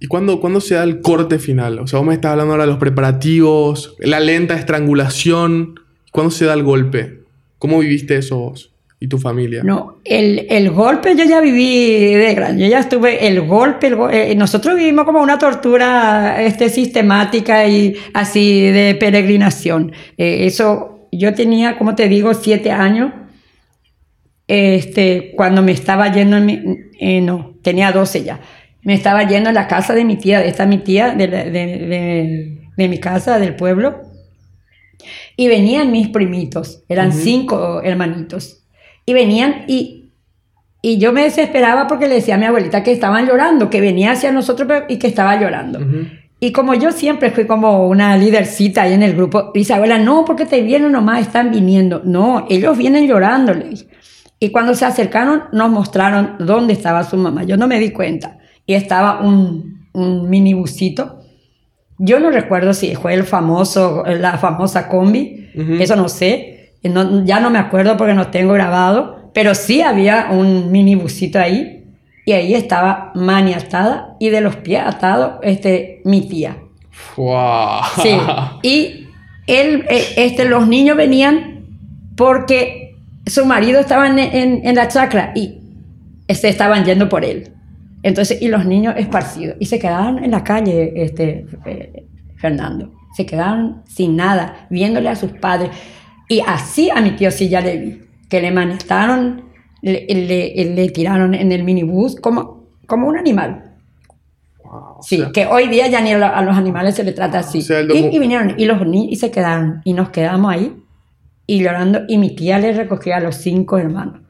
[0.00, 1.78] ¿Y cuándo, cuándo se da el corte final?
[1.78, 5.74] O sea, vos me estás hablando ahora de los preparativos, la lenta estrangulación.
[6.10, 7.20] ¿Cuándo se da el golpe?
[7.58, 9.62] ¿Cómo viviste eso vos y tu familia?
[9.62, 12.62] No, el, el golpe yo ya viví de grande.
[12.64, 17.66] Yo ya estuve, el golpe, el go- eh, nosotros vivimos como una tortura este, sistemática
[17.68, 19.92] y así de peregrinación.
[20.16, 23.12] Eh, eso, yo tenía, como te digo, siete años.
[24.48, 26.62] Este, cuando me estaba yendo, en mi-
[26.98, 28.40] eh, no, tenía 12 ya.
[28.82, 31.50] Me estaba yendo a la casa de mi tía, de esta mi tía, de, de-
[31.50, 34.00] de- de mi casa, del pueblo.
[35.36, 38.64] Y venían mis primitos, eran cinco hermanitos.
[39.06, 40.12] Y venían y,
[40.82, 44.12] y yo me desesperaba porque le decía a mi abuelita que estaban llorando, que venía
[44.12, 45.78] hacia nosotros y que estaba llorando.
[46.42, 50.24] Y como yo siempre fui como una lidercita ahí en el grupo, dice abuela, no,
[50.24, 52.00] porque te vienen nomás, están viniendo.
[52.04, 53.52] No, ellos vienen llorando.
[53.54, 53.88] le dije.
[54.38, 57.44] Y cuando se acercaron, nos mostraron dónde estaba su mamá.
[57.44, 58.38] Yo no me di cuenta.
[58.70, 61.18] Y estaba un, un minibusito.
[61.98, 65.48] Yo no recuerdo si fue el famoso, la famosa combi.
[65.80, 66.74] Eso no sé.
[66.84, 69.30] No- ya no me acuerdo porque no tengo grabado.
[69.34, 71.84] Pero sí había un minibusito ahí.
[72.24, 76.58] Y ahí estaba Mani atada y de los pies atado este, mi tía.
[76.90, 77.82] ¡Fua!
[78.00, 78.10] Sí.
[78.62, 79.08] Y
[79.48, 81.66] él, eh, este, los niños venían
[82.16, 82.94] porque
[83.26, 85.58] su marido estaba en, en- en la chacra y
[86.32, 87.54] se estaban yendo por él.
[88.02, 89.56] Entonces, y los niños esparcidos.
[89.60, 92.92] Y se quedaron en la calle, este, eh, Fernando.
[93.14, 95.70] Se quedaron sin nada, viéndole a sus padres.
[96.28, 99.44] Y así a mi tío sí ya le vi, que le manestaron,
[99.82, 103.74] le, le- le tiraron en el minibús como, como un animal.
[104.64, 107.02] Wow, o Sí, sea, que hoy día ya ni a lo- a los animales se
[107.04, 107.58] le trata así.
[107.58, 110.76] O sea, el y, vinieron, y los niños, y se quedaron, y nos quedamos ahí,
[111.46, 114.20] y llorando, y mi tía les recogía a los cinco hermanos.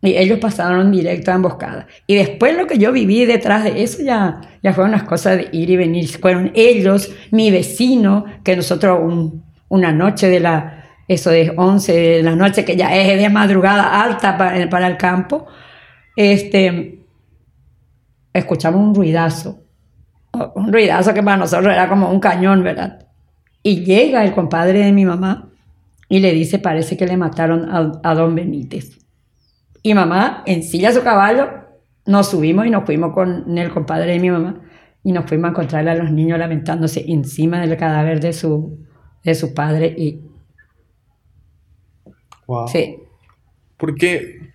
[0.00, 1.86] Y ellos pasaron directo a emboscada.
[2.06, 5.48] Y después lo que yo viví detrás de eso ya, ya fueron unas cosas de
[5.52, 6.08] ir y venir.
[6.08, 12.22] Fueron ellos, mi vecino, que nosotros un- una noche de la, eso de 11 de
[12.22, 15.46] la noche, que ya es de madrugada alta para, para el campo,
[16.14, 17.00] este,
[18.32, 19.58] escuchamos un ruidazo.
[20.54, 23.06] Un ruidazo que para nosotros era como un cañón, ¿verdad?
[23.62, 25.48] Y llega el compadre de mi mamá
[26.08, 28.97] y le dice, parece que le mataron a, a don Benítez.
[29.82, 31.48] Y mamá ensilla su caballo,
[32.06, 34.60] nos subimos y nos fuimos con el compadre de mi mamá
[35.04, 38.78] y nos fuimos a encontrarle a los niños lamentándose encima del cadáver de su,
[39.24, 39.94] de su padre.
[39.96, 40.22] Y
[42.46, 42.68] wow.
[42.68, 42.96] sí,
[43.78, 44.50] ¿Por qué,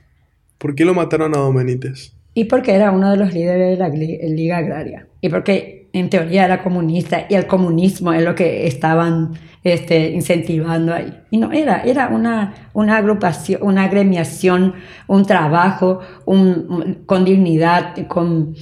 [0.58, 2.14] ¿Por qué lo mataron a Don Benítez?
[2.34, 5.08] Y porque era uno de los líderes de la Liga Agraria.
[5.22, 10.94] Y porque en teoría era comunista y el comunismo es lo que estaban este, incentivando
[10.94, 11.14] ahí.
[11.30, 14.74] Y no era, era una, una agrupación, una agremiación,
[15.08, 18.56] un trabajo un- con dignidad, con,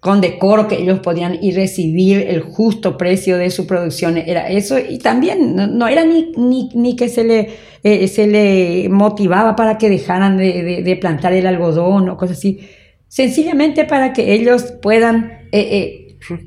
[0.00, 4.16] con decoro que ellos podían y recibir el justo precio de su producción.
[4.16, 4.78] Era eso.
[4.78, 7.50] Y también no, no era ni, ni, ni que se le,
[7.82, 12.38] eh, se le motivaba para que dejaran de, de- de plantar el algodón o cosas
[12.38, 12.60] así.
[13.08, 15.30] Sencillamente para que ellos puedan...
[15.52, 16.00] eh, eh,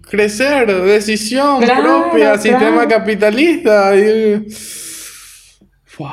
[0.09, 3.95] Crecer, decisión Claro, propia, sistema capitalista.
[3.95, 4.45] y-
[5.97, 6.07] Wow.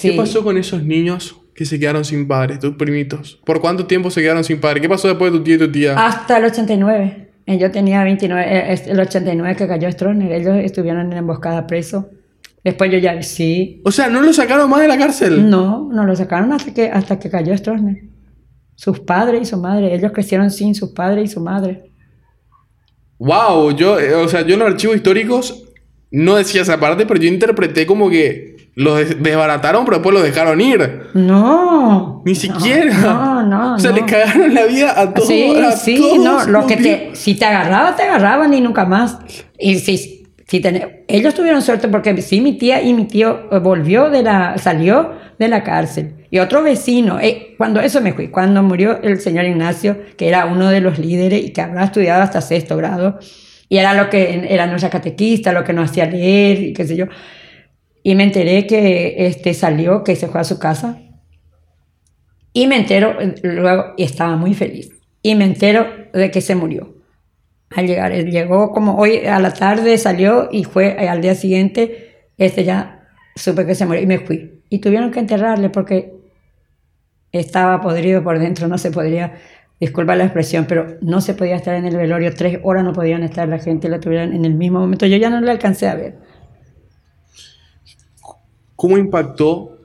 [0.00, 3.40] ¿Qué pasó con esos niños que se quedaron sin padres, tus primitos?
[3.44, 4.82] ¿Por cuánto tiempo se quedaron sin padres?
[4.82, 5.94] ¿Qué pasó después de tu tío y tu tía?
[5.94, 7.30] hasta el 89.
[7.46, 10.32] Eh, Yo tenía 29, eh, es el 89 que cayó Stroessner.
[10.32, 12.10] Ellos estuvieron en la emboscada preso.
[12.64, 13.80] Después yo ya, sí.
[13.84, 15.48] O sea, ¿no lo sacaron más de la cárcel?
[15.48, 18.02] No, no lo sacaron hasta que, hasta que cayó Stroessner.
[18.74, 19.94] Sus padres y su madre.
[19.94, 21.92] Ellos crecieron sin sus padres y su madre.
[23.18, 25.64] Wow, yo, eh, o sea, yo en los archivos históricos
[26.10, 30.22] no decía esa parte, pero yo interpreté como que los des- desbarataron, pero después los
[30.22, 31.00] dejaron ir.
[31.14, 32.22] No.
[32.26, 32.92] Ni siquiera.
[32.94, 33.74] No, no.
[33.76, 33.96] O sea, no.
[33.96, 35.28] le cagaron la vida a todos.
[35.28, 38.84] Sí, a sí, todos no, lo que te, si te agarraba, te agarraban y nunca
[38.84, 39.18] más.
[39.58, 43.58] Y si, si ten- ellos tuvieron suerte porque sí, mi tía y mi tío eh,
[43.58, 46.15] volvió de la, salió de la cárcel.
[46.30, 50.46] Y otro vecino, eh, cuando eso me fui, cuando murió el señor Ignacio, que era
[50.46, 53.18] uno de los líderes y que habrá estudiado hasta sexto grado,
[53.68, 56.96] y era lo que era nuestra catequista, lo que nos hacía leer y qué sé
[56.96, 57.06] yo.
[58.02, 61.00] Y me enteré que este, salió, que se fue a su casa,
[62.52, 64.90] y me entero eh, luego, y estaba muy feliz.
[65.22, 66.94] Y me entero de que se murió.
[67.70, 71.34] Al llegar, él llegó como hoy a la tarde, salió y fue eh, al día
[71.34, 74.62] siguiente, este ya supe que se murió y me fui.
[74.70, 76.15] Y tuvieron que enterrarle porque
[77.32, 79.34] estaba podrido por dentro, no se podría,
[79.80, 83.22] disculpa la expresión, pero no se podía estar en el velorio, tres horas no podían
[83.22, 85.06] estar la gente, la tuvieran en el mismo momento.
[85.06, 86.18] Yo ya no la alcancé a ver.
[88.74, 89.78] ¿Cómo impactó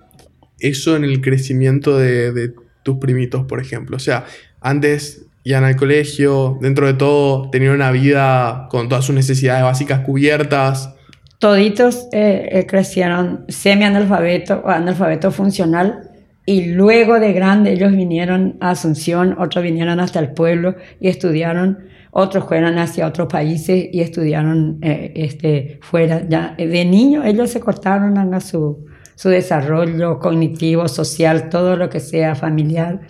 [0.59, 3.97] eso en el crecimiento de, de tus primitos, por ejemplo?
[3.97, 4.25] O sea,
[4.59, 10.01] antes iban al colegio, dentro de todo tenían una vida con todas sus necesidades básicas
[10.01, 10.93] cubiertas.
[11.39, 16.11] Toditos eh, eh, crecieron semi-analfabeto o analfabeto funcional
[16.45, 21.85] y luego de grande ellos vinieron a Asunción, otros vinieron hasta el pueblo y estudiaron,
[22.11, 26.27] otros fueron hacia otros países y estudiaron eh, este, fuera.
[26.27, 28.85] Ya, de niño ellos se cortaron a su,
[29.15, 33.01] su desarrollo cognitivo, social, todo lo que sea familiar.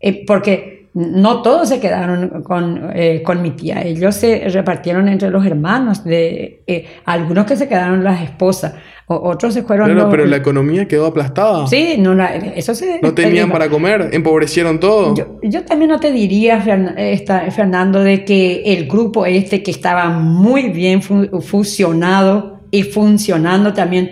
[0.00, 5.28] Eh, porque no todos se quedaron con, eh, con, mi tía, ellos se repartieron entre
[5.30, 8.74] los hermanos, de, eh, algunos que se quedaron las esposas,
[9.06, 9.88] o, otros se fueron...
[9.88, 11.66] Pero, los- pero la economía quedó aplastada.
[11.66, 13.00] Sí, no, la- eso se...
[13.02, 15.14] No tenían para comer, empobrecieron todo.
[15.16, 19.72] Yo, yo también no te diría, Fern- esta- Fernando, de que el grupo este que
[19.72, 24.10] estaba muy bien fu- fusionado y funcionando también,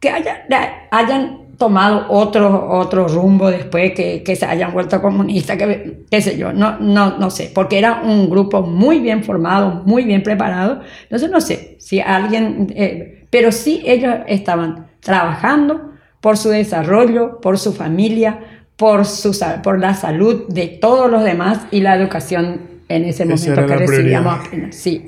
[0.00, 0.44] que haya-
[0.90, 6.36] hayan tomado otro, otro rumbo después, que, que se hayan vuelto comunistas, que, qué sé
[6.36, 10.80] yo, no, no, no sé, porque era un grupo muy bien formado, muy bien preparado.
[11.04, 17.58] Entonces no sé si alguien, eh, pero sí ellos estaban trabajando por su desarrollo, por
[17.58, 18.40] su familia,
[18.76, 23.66] por, su, por la salud de todos los demás y la educación en ese momento
[23.66, 24.72] que recibíamos prioridad.
[24.72, 25.06] Sí.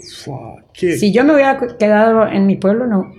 [0.72, 3.12] Si yo me hubiera quedado en mi pueblo, no,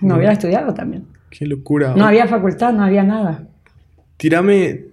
[0.00, 1.11] no hubiera estudiado también.
[1.36, 1.94] Qué locura.
[1.96, 3.48] No había facultad, no había nada.
[4.16, 4.92] Tirame.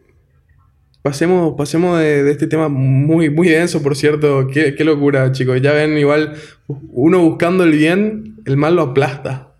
[1.02, 4.48] Pasemos, pasemos de, de este tema muy, muy denso, por cierto.
[4.48, 5.62] Qué, qué locura, chicos.
[5.62, 6.34] Ya ven, igual,
[6.68, 9.54] uno buscando el bien, el mal lo aplasta.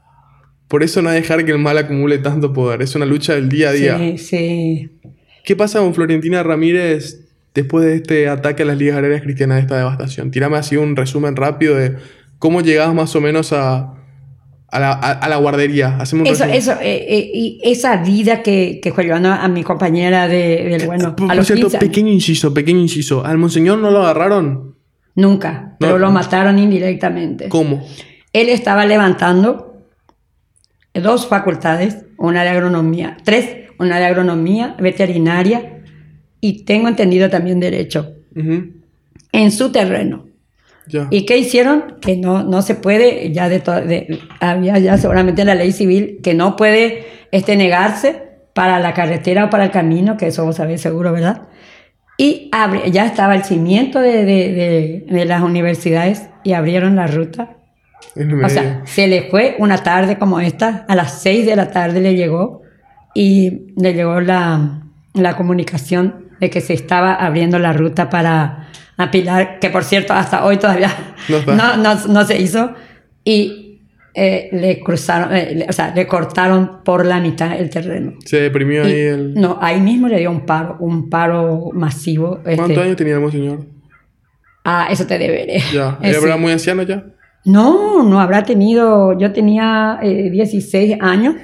[0.68, 2.82] Por eso no dejar que el mal acumule tanto poder.
[2.82, 3.98] Es una lucha del día a día.
[3.98, 4.90] Sí, sí.
[5.44, 9.62] ¿Qué pasa con Florentina Ramírez después de este ataque a las ligas agrarias cristianas de
[9.62, 10.32] esta devastación?
[10.32, 11.96] Tirame así un resumen rápido de
[12.38, 13.99] cómo llegabas más o menos a,
[14.72, 15.98] a, la, a- a la guardería.
[16.00, 16.58] Hacemos un Eso, resumen.
[16.58, 20.86] eso, eh, eh, y esa vida que, que fue llevando a mi compañera de, del
[20.86, 21.90] bueno, Por, a los cierto, 15 años.
[21.90, 23.26] pequeño inciso, pequeño inciso.
[23.26, 24.76] ¿Al monseñor no lo agarraron?
[25.16, 25.76] Nunca, No.
[25.80, 27.50] pero lo mataron indirectamente.
[27.50, 27.86] ¿Cómo?
[28.32, 29.84] Él estaba levantando
[30.94, 33.50] dos facultades, una de agronomía, tres,
[33.80, 35.82] una de agronomía, veterinaria
[36.42, 38.68] y tengo entendido también derecho, Ujú,
[39.32, 40.26] en su terreno.
[40.90, 41.08] Ya.
[41.12, 41.96] ¿Y qué hicieron?
[42.02, 46.34] Que no, no se puede, ya de, de- había ya seguramente la ley civil, que
[46.34, 48.24] no puede este, negarse
[48.54, 51.44] para la carretera o para el camino, que eso vos sabés seguro, ¿verdad?
[52.18, 57.58] Y abre- ya estaba el cimiento de, de- de- las universidades y abrieron la ruta.
[58.46, 62.02] O sea, se le fue una tarde como esta, a las 6 de la tarde
[62.02, 62.64] le llegó
[63.14, 64.82] y le llegó la,
[65.14, 68.69] la comunicación de que se estaba abriendo la ruta para
[69.00, 70.92] apilar, que por cierto hasta hoy todavía
[71.30, 72.72] No no, no- se hizo,
[73.24, 73.82] y
[74.14, 78.14] eh, le cruzaron, eh, le- o sea, le cortaron por la mitad el terreno.
[78.26, 79.34] Se deprimió Y- ahí el...
[79.36, 82.40] No, ahí mismo le dio un paro, un paro masivo.
[82.44, 83.66] ¿Cuántos este, años tenía el monseñor?
[84.66, 85.60] Ah, eso te deberé.
[85.74, 85.98] Ya.
[86.02, 86.40] Eh, ¿Era sí.
[86.40, 87.06] muy anciano ya?
[87.46, 91.36] No, no habrá tenido, yo tenía eh, 16 años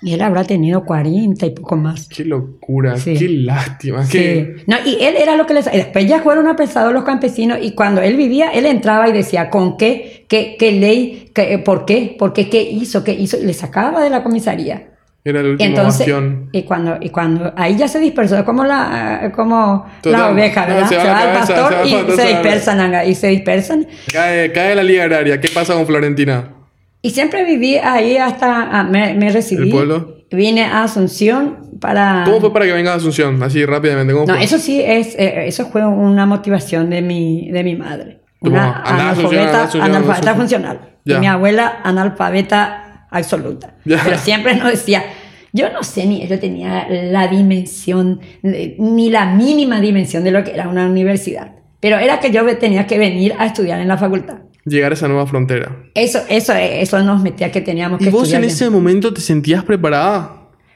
[0.00, 2.08] y él habrá tenido 40 y poco más.
[2.08, 3.14] Qué locura, Sí.
[3.18, 4.04] qué lástima.
[4.04, 4.18] Sí.
[4.18, 4.56] Qué...
[4.66, 5.66] No, y él era lo que les...
[5.72, 9.50] y Después ya fueron apresados los campesinos y cuando él vivía, él entraba y decía,
[9.50, 10.24] ¿con qué?
[10.28, 11.30] ¿Qué, qué ley?
[11.34, 12.14] Qué, eh, ¿Por qué?
[12.18, 12.48] ¿Por qué?
[12.48, 13.02] ¿Qué hizo?
[13.02, 13.36] ¿Qué hizo?
[13.38, 14.84] Y le sacaba de la comisaría.
[15.24, 16.48] Era el último Entonces, bastión.
[16.52, 20.20] y cuando, y cuando ahí ya se dispersó, como la, como Total.
[20.20, 20.88] la oveja, No, ¿verdad?
[20.88, 22.28] se se va va, la al cabeza, pastor se va y al pastor, se se
[22.28, 23.86] dispersan, y se dispersan.
[24.12, 25.38] Cae, cae la liga agraria.
[25.40, 26.54] ¿Qué pasa con Florentina?
[27.00, 29.64] Y siempre viví ahí hasta, ah, me, me recibí.
[29.64, 30.18] ¿El pueblo?
[30.30, 32.22] Vine a Asunción para...
[32.24, 33.42] ¿Cómo fue para que vengas a Asunción?
[33.42, 34.12] Así rápidamente.
[34.12, 34.44] ¿cómo No, fue?
[34.44, 38.20] eso sí, es, eh, eso fue una motivación de mi, de mi madre.
[38.40, 40.80] Una analfabeta, Asunción, analfabeta funcional.
[41.04, 41.16] Ya.
[41.16, 43.74] Y mi abuela analfabeta absoluta.
[43.84, 44.00] Ya.
[44.04, 45.04] Pero siempre nos decía,
[45.52, 50.44] yo no sé ni yo tenía la dimensión, eh, ni la mínima dimensión de lo
[50.44, 51.52] que era una universidad.
[51.80, 54.38] Pero era que yo tenía que venir a estudiar en la facultad.
[54.68, 55.76] Llegar a esa nueva frontera.
[55.94, 58.42] Eso, eso, eso nos metía que teníamos ¿Y que vos estudiar.
[58.42, 58.54] en bien.
[58.54, 60.34] ese momento te sentías preparada?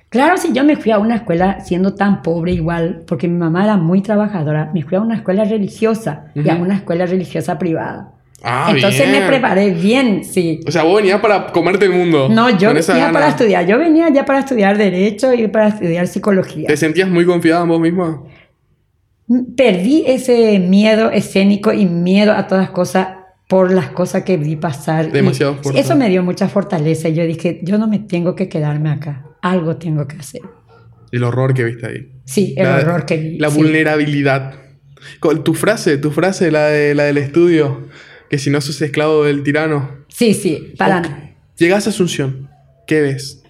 [0.08, 3.64] Claro, si yo me fui a una escuela siendo tan pobre igual, porque mi mamá
[3.64, 8.12] era muy trabajadora, me fui a una escuela religiosa y a una escuela religiosa privada.
[8.44, 9.22] Ah, Entonces bien.
[9.22, 10.60] me preparé bien, sí.
[10.66, 12.28] O sea, vos venías para comerte el mundo.
[12.28, 13.12] No, yo venía gana.
[13.12, 16.66] para estudiar, yo venía ya para estudiar derecho y para estudiar psicología.
[16.66, 18.22] ¿Te sentías muy confiada en vos misma?
[19.56, 23.08] Perdí ese miedo escénico y miedo a todas cosas
[23.52, 25.12] por las cosas que vi pasar.
[25.12, 25.58] Demasiado.
[25.74, 27.10] Eso me dio mucha fortaleza.
[27.10, 30.40] y Yo dije, yo no me tengo que quedarme acá, algo tengo que hacer.
[31.10, 32.12] El horror que viste ahí.
[32.24, 33.38] Sí, el La- horror que vi.
[33.38, 33.58] La sí.
[33.58, 34.54] vulnerabilidad.
[35.20, 37.88] Con Tu frase, tu frase, la, de, la del estudio,
[38.30, 39.86] que si no sos esclavo del tirano.
[40.08, 41.06] Sí, sí, para Ok.
[41.58, 42.48] Llegás a Asunción,
[42.86, 43.42] ¿qué ves?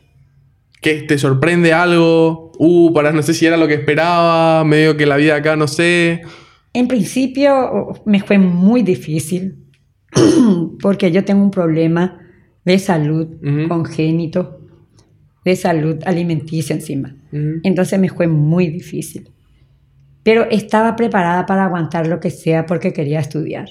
[0.81, 2.51] ¿Qué te sorprende algo?
[2.59, 5.69] uh, para no sé si era lo que esperaba, medio que la vida acá, no
[5.69, 6.23] sé.
[6.73, 9.62] En principio me fue muy difícil
[10.83, 12.21] porque yo tengo un problema
[12.65, 13.69] de salud Ujú.
[13.69, 14.61] congénito,
[15.45, 17.17] de salud alimenticia encima.
[17.33, 17.61] Ujú.
[17.63, 19.31] Entonces me fue muy difícil.
[20.23, 23.69] Pero estaba preparada para aguantar lo que sea porque quería estudiar.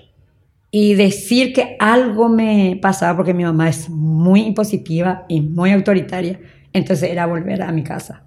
[0.69, 6.39] Y decir que algo me pasaba porque mi mamá es muy impositiva y muy autoritaria,
[6.73, 8.25] entonces era volver a mi casa.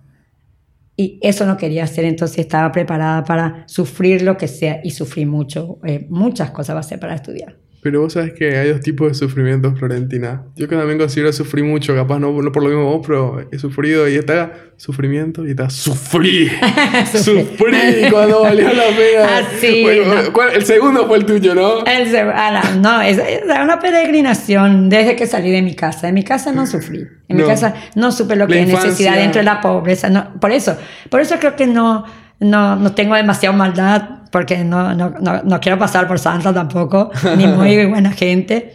[0.97, 5.27] Y eso no quería hacer, entonces estaba preparada para sufrir lo que sea y sufrí
[5.27, 7.57] mucho, eh, muchas cosas va a ser para estudiar.
[7.85, 10.43] Pero vos sabes que hay dos tipos de sufrimientos, Florentina.
[10.57, 13.59] Yo que también considero sufrí mucho, capaz no, no por lo mismo vos, pero he
[13.59, 16.51] sufrido y está sufrimiento y está sufrí.
[17.13, 19.27] sufrí cuando valió la pena.
[19.29, 20.33] Ah, sí, Bueno, no.
[20.33, 21.85] ¿cuál- El segundo fue el tuyo, ¿no?
[21.85, 26.09] El seg- ah, no, es, es una peregrinación desde que salí de mi casa.
[26.09, 27.01] En mi casa no sufrí.
[27.29, 27.43] En No.
[27.45, 30.09] mi casa no supe lo La que es necesidad dentro de la pobreza.
[30.11, 30.77] No, por eso,
[31.11, 32.05] por eso creo que no,
[32.45, 37.11] no, no tengo demasiada maldad, porque no, no, no, no quiero pasar por santa tampoco,
[37.37, 38.73] ni muy buena gente.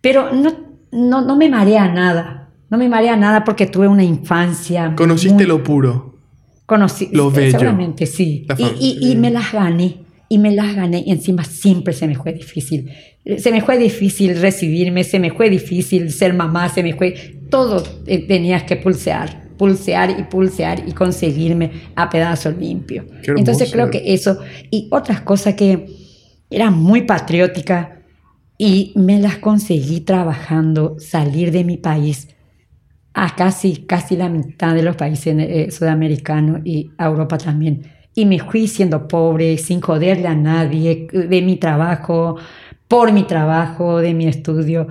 [0.00, 0.52] Pero no,
[0.92, 2.48] no, no me marea nada.
[2.70, 4.94] No me marea nada porque tuve una infancia.
[4.96, 6.14] Conociste muy- lo puro.
[6.66, 7.50] Conocí, Lo bello.
[7.52, 8.46] seguramente sí.
[8.58, 9.98] Y, y- y me las gané.
[10.30, 11.04] Y me las gané.
[11.06, 12.90] Y encima siempre se me fue difícil.
[13.38, 17.38] Se me fue difícil recibirme, se me fue difícil ser mamá, se me fue.
[17.50, 23.06] Todo eh, tenías que pulsear, pulsear y pulsear y conseguirme a pedazo limpio.
[23.40, 24.38] Entonces creo que eso.
[24.70, 25.86] Y otras cosas que
[26.50, 28.02] era muy patriótica
[28.58, 32.28] y me las conseguí trabajando, salir de mi país
[33.14, 37.82] a casi, casi la mitad de los países eh, sudamericanos y Europa también.
[38.14, 42.36] Y me fui siendo pobre, sin joderle a nadie, de mi trabajo,
[42.88, 44.86] por mi trabajo, de mi estudio.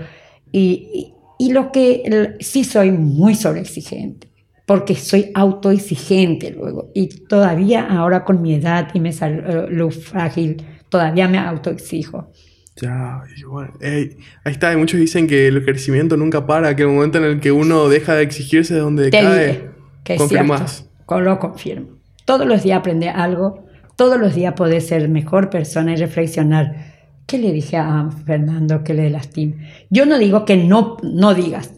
[0.51, 4.29] Y, y, y lo que el- sí soy muy sobreexigente,
[4.65, 6.89] porque soy autoexigente luego.
[6.93, 12.31] Y todavía ahora con mi edad y mi salud frágil, todavía me autoexijo.
[12.75, 13.71] Ya, igual.
[13.81, 17.25] Ey, ahí está, y muchos dicen que el crecimiento nunca para, que el momento en
[17.25, 19.69] el que uno deja de exigirse es donde Te cae.
[20.03, 20.87] que es confirmás.
[21.05, 21.19] cierto.
[21.21, 21.87] Lo confirmo.
[22.25, 26.93] Todos los días aprender algo, todos los días poder ser mejor persona y reflexionar.
[27.27, 29.69] ¿Qué le dije a Fernando que le lastime?
[29.91, 31.71] Yo no digo que no, no digas,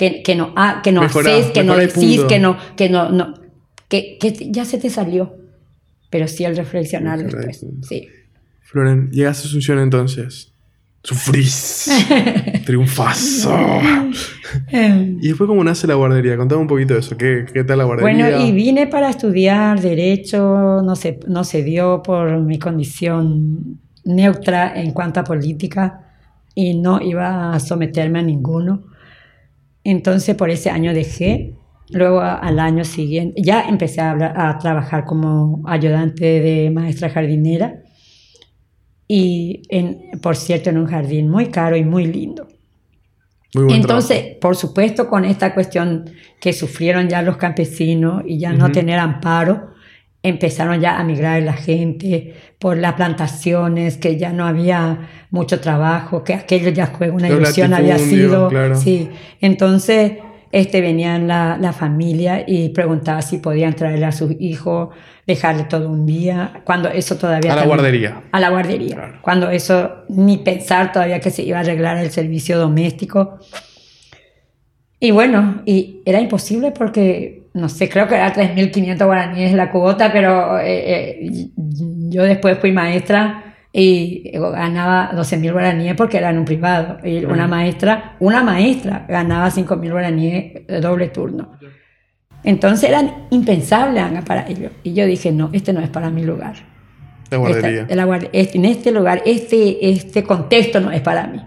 [0.00, 3.10] que, que no, ah, que no Mejorá, haces, que no decís, que no, que no,
[3.10, 3.34] no,
[3.86, 5.36] que, que ya se te salió.
[6.08, 7.66] Pero sí el reflexionar después.
[7.86, 8.08] Sí.
[8.62, 10.54] Floren, llegas a Asunción entonces.
[11.02, 11.90] Sufrís.
[12.64, 13.54] Triunfazo.
[14.72, 16.36] Y después, ¿cómo nace la guardería?
[16.36, 17.16] Contame un poquito de eso.
[17.16, 18.30] ¿Qué, qué tal la guardería?
[18.30, 24.72] Bueno, y vine para estudiar derecho, no se, no se dio por mi condición neutra
[24.74, 26.00] en cuanto a política
[26.52, 28.90] y no iba a someterme a ninguno.
[29.90, 31.54] Entonces por ese año dejé.
[31.92, 37.82] Luego al año siguiente ya empecé a, hablar- a trabajar como ayudante de maestra jardinera
[39.08, 42.46] y en, por cierto en un jardín muy caro y muy lindo.
[43.54, 46.04] Muy Entonces, por supuesto, con esta cuestión
[46.40, 49.70] que sufrieron ya los campesinos y ya no tener amparo,
[50.22, 56.24] empezaron ya a migrar la gente por las plantaciones, que ya no había mucho trabajo,
[56.24, 58.48] que aquello ya fue una ilusión, había sido.
[58.48, 58.76] claro.
[58.76, 59.08] Sí,
[59.40, 60.12] entonces
[60.52, 64.90] este, venían la, la familia y preguntaba si podían traerle a sus hijos,
[65.26, 67.52] dejarle todo un día, cuando eso todavía...
[67.52, 68.22] A la también- guardería.
[68.32, 68.94] a la guardería.
[68.96, 69.18] Claro.
[69.22, 73.38] Cuando eso, ni pensar todavía que se iba a arreglar el servicio doméstico.
[74.98, 80.12] Y bueno, y era imposible porque, no sé, creo que era 3.500 guaraníes la cuota,
[80.12, 86.44] pero eh, eh, yo después fui maestra y ganaba 12.000 guaraníes porque era en un
[86.44, 86.98] privado.
[87.04, 91.52] Y una maestra, una maestra ganaba 5.000 guaraníes de doble turno.
[92.42, 94.72] Entonces eran impensables para ellos.
[94.82, 96.54] Y yo dije, no, este no es para mi lugar.
[97.30, 97.68] La guardería.
[97.82, 101.40] Esta- la guardia- este- en este lugar, este, este contexto no es para mí.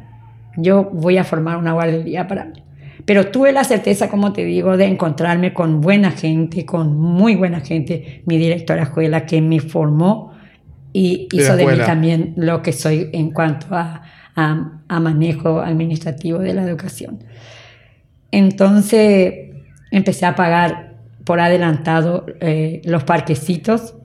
[0.56, 2.63] Yo voy a formar una guardería para mí.
[3.06, 7.60] Pero tuve la certeza, como te digo, de encontrarme con buena gente, con muy buena
[7.60, 8.24] gente.
[8.26, 10.32] Mi directora fue la que me formó
[10.94, 11.86] y hizo de mí escuela.
[11.86, 14.04] también lo que soy en cuanto a,
[14.36, 17.20] a- a manejo administrativo de la educación.
[18.32, 19.34] Entonces
[19.92, 20.94] empecé a pagar
[21.24, 23.96] por adelantado eh, los parquecitos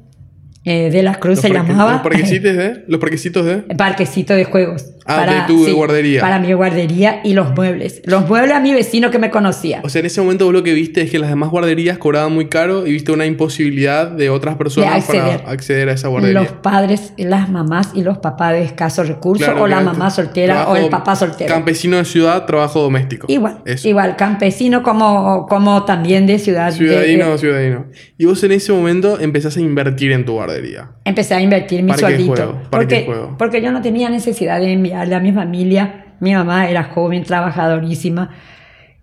[0.69, 1.93] eh, de la Cruz se llamaba.
[1.95, 2.85] Los parquecitos de.
[2.89, 3.57] Los parquecitos de.
[3.77, 4.87] Parquecito de juegos.
[5.11, 6.21] Ah, de tu guardería.
[6.21, 8.03] Para mi guardería y los muebles.
[8.05, 9.81] Los muebles a mi vecino que me conocía.
[9.83, 12.31] O sea, en ese momento vos lo que viste es que las demás guarderías cobraban
[12.35, 15.39] muy caro y viste una imposibilidad de otras personas acceder.
[15.41, 16.41] para acceder a esa guardería.
[16.43, 20.69] Los padres, las mamás y los papás de escasos recursos, Claro, o la mamá soltera,
[20.69, 21.55] o el papá soltero.
[21.55, 23.27] Campesino de ciudad, trabajo doméstico.
[23.31, 23.89] Igual, Eso.
[23.89, 26.71] igual, campesino como, como también de ciudad.
[26.71, 27.87] Ciudadino, de- ciudadino.
[28.19, 30.58] Y vos en ese momento empezás a invertir en tu guardería.
[31.05, 32.35] Empecé a invertir mi sueldito.
[32.35, 33.37] juego, porque, juego.
[33.39, 36.15] porque yo no tenía necesidad de enviarle a mi familia.
[36.21, 38.31] Mi mamá era joven, trabajadorísima.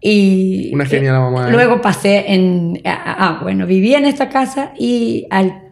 [0.02, 1.52] Y Una genial mamá, ¿eh?
[1.52, 2.82] Luego pasé en.
[2.86, 5.66] Ah, bueno, vivía en esta casa y al,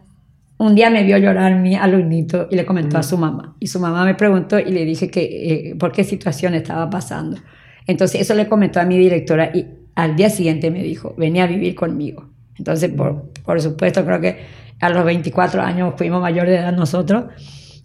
[0.58, 3.56] un día me vio llorar mi alumnito y le comentó a su mamá.
[3.60, 5.22] Y su mamá me preguntó y le dije que
[5.70, 7.38] eh, por qué situación estaba pasando.
[7.86, 11.46] Entonces eso le comentó a mi directora y al día siguiente me dijo, venía a
[11.46, 12.30] vivir conmigo.
[12.56, 14.38] Entonces, por, por supuesto, creo que
[14.80, 17.24] a los 24 años fuimos mayor de edad nosotros.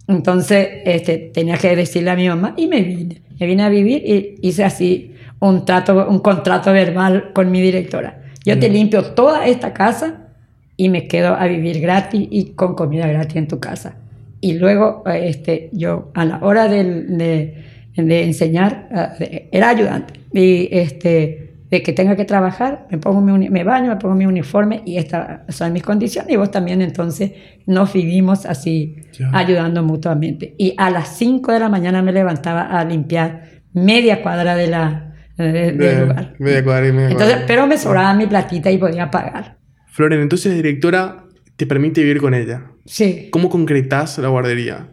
[0.08, 3.22] Entonces, este, tenía que decirle a mi mamá y me vine.
[3.38, 8.22] Me vine a vivir y hice así un, trato, un contrato verbal con mi directora.
[8.44, 10.28] Yo te limpio toda esta casa
[10.76, 13.96] y me quedo a vivir gratis y con comida gratis en tu casa.
[14.40, 17.54] Y luego, eh, este, yo a la hora de,
[17.96, 20.14] de enseñar, de- era ayudante.
[20.32, 24.26] Y este, de que tenga que trabajar, me, pongo mi me baño, me pongo mi
[24.26, 26.32] uniforme y estas son mis condiciones.
[26.32, 27.32] Y vos también, entonces,
[27.66, 29.30] nos vivimos así, Ya.
[29.32, 30.54] ayudando mutuamente.
[30.58, 35.14] Y a las 5 de la mañana me levantaba a limpiar media cuadra de la,
[35.38, 36.34] de- del De- lugar.
[36.40, 37.46] media cuadra y media Entonces, cuadra.
[37.46, 39.58] pero me sobraba mi platita y podía pagar.
[39.92, 41.24] Floren, entonces directora
[41.56, 42.64] te permite vivir con ella.
[42.84, 43.28] Sí.
[43.30, 44.88] ¿Cómo concretás la guardería?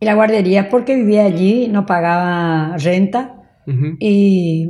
[0.00, 3.34] Y la guardería porque vivía allí, no pagaba renta
[3.98, 4.68] y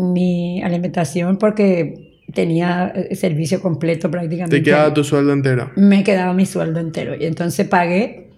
[0.00, 4.56] mi alimentación porque tenía eh, servicio completo prácticamente.
[4.56, 5.70] Te quedaba tu sueldo entero.
[5.76, 8.30] Me quedaba mi sueldo entero y entonces pagué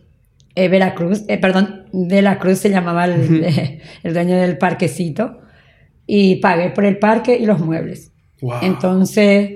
[0.54, 3.44] eh, Veracruz, eh, perdón, de la Cruz se llamaba el,
[4.02, 5.40] el dueño del parquecito
[6.06, 8.12] y pagué por el parque y los muebles.
[8.40, 8.58] Wow.
[8.62, 9.50] Entonces,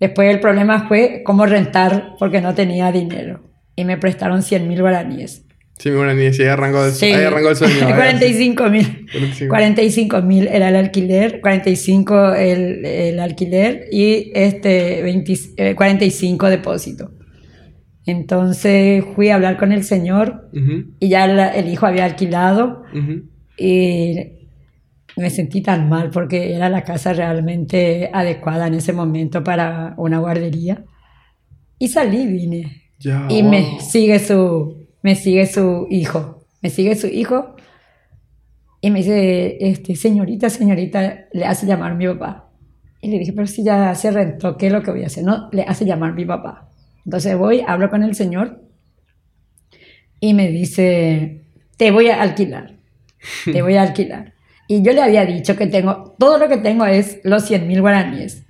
[0.00, 3.42] después el problema fue cómo rentar porque no tenía dinero.
[3.76, 5.44] Y me prestaron 100 mil guaraníes.
[5.78, 7.06] Sí, bueno, ni ahí arrancó el, Sí.
[7.06, 7.74] ahí arrancó el sueño.
[7.86, 7.92] ahí.
[7.94, 9.06] 45 mil.
[9.12, 9.48] 45.
[9.48, 17.12] 45 mil era el alquiler, 45 el, el alquiler y este 20 eh, 45 depósito.
[18.06, 22.82] Entonces fui a hablar con el señor Ujú, y ya la- el hijo había alquilado
[22.94, 23.22] ujú.
[23.58, 24.16] y
[25.16, 30.18] me sentí tan mal porque era la casa realmente adecuada en ese momento para una
[30.20, 30.84] guardería.
[31.78, 32.82] Y salí, vine.
[32.98, 33.50] Ya, Y wow.
[33.50, 36.44] me sigue su me sigue su hijo.
[36.60, 37.54] Me sigue su hijo
[38.80, 42.50] y me dice, este, señorita, señorita, le hace llamar mi papá.
[43.00, 45.24] Y le dije, pero si ya se rentó, ¿qué es lo que voy a hacer?
[45.24, 46.68] No, le hace llamar mi papá.
[47.04, 48.62] Entonces voy, hablo con el señor
[50.20, 51.44] y me dice,
[51.76, 52.76] te voy a alquilar,
[53.44, 54.34] te voy a alquilar.
[54.66, 57.80] Y yo le había dicho que tengo, todo lo que tengo es los 100 mil
[57.80, 58.44] guaraníes,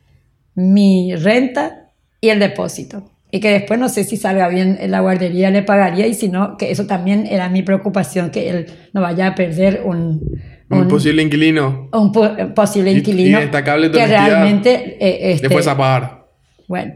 [0.54, 3.12] mi renta y el depósito.
[3.30, 6.28] Y que después no sé si salga bien en la guardería, le pagaría y si
[6.28, 10.22] no, que eso también era mi preocupación, que él no vaya a perder un,
[10.70, 11.88] Un posible inquilino.
[11.92, 16.26] un po- posible Y- y inquilino destacable que realmente eh, este, Después a pagar.
[16.68, 16.94] bueno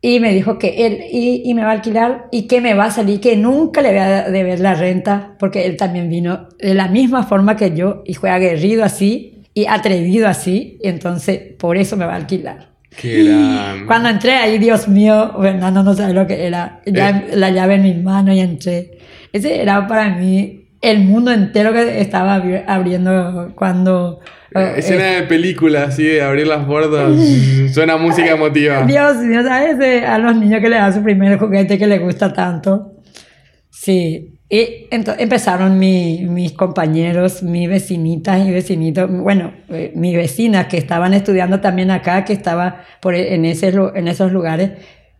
[0.00, 2.84] y me dijo que él y, y me va a alquilar y que me va
[2.84, 6.74] a salir que nunca le voy a deber la renta porque él también vino de
[6.74, 11.76] la misma forma que yo y fue aguerrido así y atrevido así y entonces por
[11.76, 13.86] eso me va a alquilar Qué gran.
[13.86, 17.82] cuando entré ahí Dios mío Fernando no sabe lo que era ya la llave en
[17.82, 18.98] mis manos y entré
[19.32, 24.20] ese era para mí el mundo entero que estaba abri- abriendo cuando
[24.54, 27.12] eh, Escena de película, así de abrir las puertas.
[27.74, 28.82] Suena música emotiva.
[28.86, 29.76] Dios mío, ¿sabes?
[29.78, 32.92] De- a los niños que le dan su primer juguete que les gusta tanto.
[33.70, 34.37] Sí.
[34.50, 40.78] Y ento- empezaron mi- mis compañeros, mis vecinitas y vecinitos, bueno, eh, mis vecinas que
[40.78, 44.70] estaban estudiando también acá, que estaba por, e- en, ese, en esos lugares.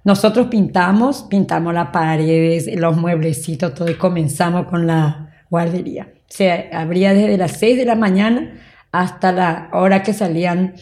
[0.04, 6.08] Nosotros pintamos, pintamos las paredes, los mueblecitos, todo, y comenzamos con la guardería.
[6.28, 8.54] Se abría desde las 6 de la mañana
[8.92, 10.72] hasta la hora que salían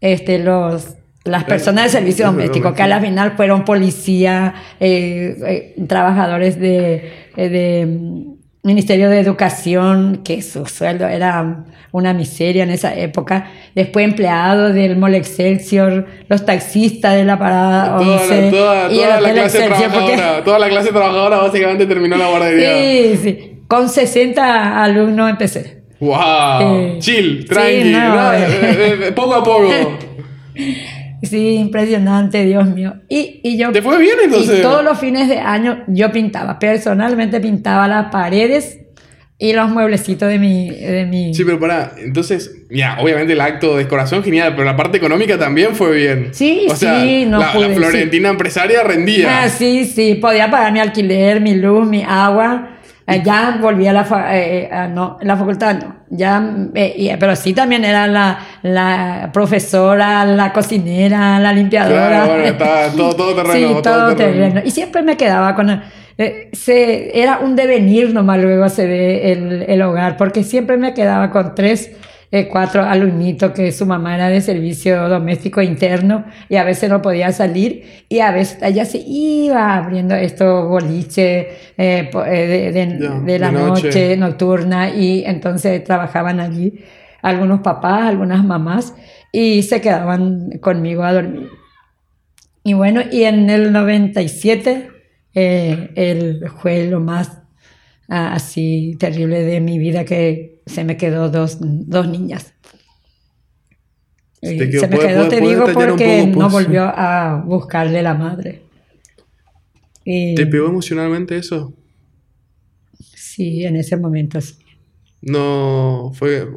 [0.00, 5.84] este, los, las personas de servicio doméstico, que a la final fueron policía, eh, eh,
[5.86, 8.32] trabajadores de, de, mm,
[8.64, 13.50] Ministerio de Educación, que su sueldo era una miseria en esa época.
[13.74, 18.42] Después empleados del Mall Excelsior, los taxistas de la parada Toda, 11.
[18.42, 20.44] la, toda, y toda la clase porque- trabajadora.
[20.44, 22.70] Toda la clase trabajadora básicamente terminó la guardería.
[22.78, 23.48] Sí, sí.
[23.66, 25.82] Con 60 alumnos empecé.
[25.98, 26.16] Wow.
[26.60, 27.72] Eh, Chill, sí, tranqui.
[27.72, 28.46] eh.
[28.62, 29.68] Eh, eh, poco a poco.
[31.22, 32.94] Sí, impresionante, Dios mío.
[33.08, 33.70] Y, y yo...
[33.72, 34.58] ¿Te fue bien entonces?
[34.58, 38.80] Y todos los fines de año yo pintaba, personalmente pintaba las paredes
[39.38, 40.70] y los mueblecitos de mi...
[40.70, 41.34] De mi...
[41.34, 45.38] Sí, pero para, entonces, ya, obviamente el acto de decoración genial, pero la parte económica
[45.38, 46.28] también fue bien.
[46.32, 47.80] Sí, o sea, sí, no la, pude, la sí.
[47.80, 49.42] florentina empresaria rendía.
[49.42, 52.78] Ah, sí, sí, podía pagar mi alquiler, mi luz, mi agua.
[53.06, 55.96] Eh, ya volví a la, fa- eh, eh, a- no, la facultad, no.
[56.10, 56.42] Ya,
[56.74, 62.08] eh, pero sí también era la, la profesora, la cocinera, la limpiadora.
[62.08, 64.44] Claro, bueno, estaba todo- todo terreno, Sí, todo todo, terreno.
[64.44, 64.60] terreno.
[64.64, 65.82] Y siempre me quedaba con...
[66.52, 71.30] se, era un devenir nomás luego se ve el, el hogar, porque siempre me quedaba
[71.30, 71.90] con tres,
[72.32, 77.00] eh, cuatro alumnitos que su mamá era de servicio doméstico interno y a veces no
[77.02, 81.46] podía salir y a veces ella se iba abriendo estos boliches
[81.78, 83.86] eh, eh, de, de- Ya, de la de noche.
[83.88, 86.80] noche nocturna y entonces trabajaban allí
[87.22, 88.94] algunos papás, algunas mamás
[89.30, 91.48] y se quedaban conmigo a dormir.
[92.64, 94.88] Y bueno, y en el 97
[95.34, 97.42] eh, el, fue lo más
[98.08, 102.54] ah, así terrible de mi vida que se me quedó dos, dos niñas.
[104.40, 108.02] Quedó- se me ¿puede- quedó, puede- te puede digo, porque poco, no volvió a buscarle
[108.02, 108.62] la madre.
[110.04, 111.74] Y ¿Te pegó emocionalmente eso?
[113.14, 114.54] sí, en ese momento sí.
[115.22, 116.48] No, fue,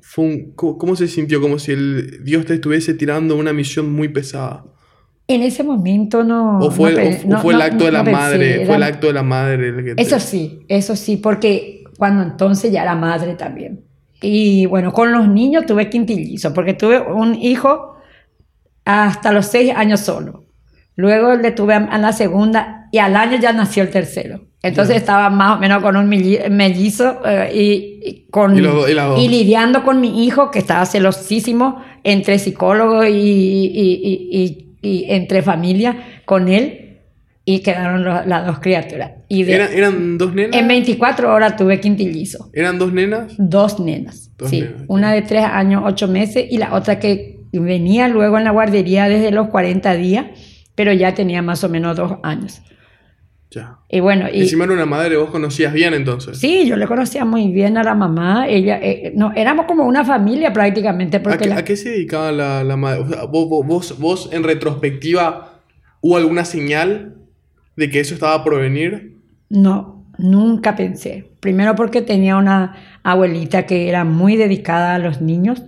[0.00, 1.40] fue un- ¿cómo, se sintió?
[1.40, 4.64] Como si el Dios te estuviese tirando una misión muy pesada.
[5.28, 6.58] En ese momento no...
[6.58, 8.82] O fue, no o no- fue el no- acto de la madre, era- fue el
[8.82, 12.82] acto de la madre el que te- Eso sí, eso sí, porque cuando entonces ya
[12.82, 13.84] era madre también.
[14.22, 17.96] Y bueno, con los niños tuve quintillizo, porque tuve un hijo
[18.84, 20.44] hasta los seis años solo.
[20.94, 24.40] Luego le tuve a, la segunda y al año ya nació el tercero.
[24.62, 28.74] Entonces estaba más o menos con un melli- mellizo eh, y, y con, Y los
[29.20, 35.04] y lidiando con mi hijo que estaba celosísimo entre psicólogo y, y- y- y- y
[35.12, 36.85] entre familia con él
[37.48, 39.12] y quedaron las dos criaturas.
[39.28, 40.56] Y de- ¿Eran, ¿Eran dos nenas?
[40.60, 42.50] en 24 horas tuve quintillizo.
[42.52, 43.32] ¿Eran dos nenas?
[43.38, 44.32] Dos nenas.
[44.36, 44.62] Dos sí.
[44.62, 48.50] nenas, Una de tres años, ocho meses y la otra que venía luego en la
[48.50, 50.26] guardería desde los 40 días,
[50.74, 52.60] pero ya tenía más o menos dos años.
[53.52, 53.78] Ya.
[53.88, 56.36] Y bueno, y Encima era una madre, vos conocías bien entonces.
[56.38, 58.48] sí, yo le conocía muy bien a la mamá.
[58.48, 61.90] Ella, eh, no, éramos como una familia prácticamente ¿A porque qué, la- a qué se
[61.90, 63.00] dedicaba la, la madre?
[63.02, 65.60] O sea, vos, vos, vos, en retrospectiva,
[66.00, 67.14] ¿hubo alguna señal
[67.76, 69.16] de que eso estaba por venir?
[69.48, 71.30] No, nunca pensé.
[71.40, 75.62] Primero porque tenía una abuelita que era muy dedicada a los niños.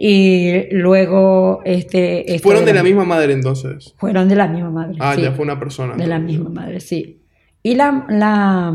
[0.00, 2.38] Y luego, este...
[2.40, 3.94] Fueron de la- la misma madre entonces.
[3.98, 4.96] Fueron de la misma madre.
[5.00, 5.22] Ah, sí.
[5.22, 5.96] ya fue una persona.
[5.96, 7.22] De la misma madre, sí.
[7.64, 8.74] Y la, la,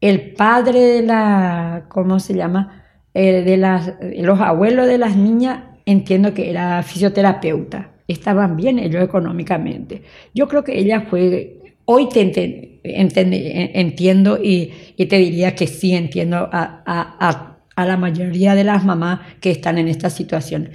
[0.00, 2.84] el padre de la, ¿cómo se llama?
[3.12, 7.90] Eh, de las, los abuelos de las niñas, entiendo que era fisioterapeuta.
[8.06, 10.02] Estaban bien ellos económicamente.
[10.34, 15.66] Yo creo que ella fue, hoy te enten- enten- entiendo y, y te diría que
[15.66, 20.10] sí entiendo a, a, a, a la mayoría de las mamás que están en esta
[20.10, 20.70] situación.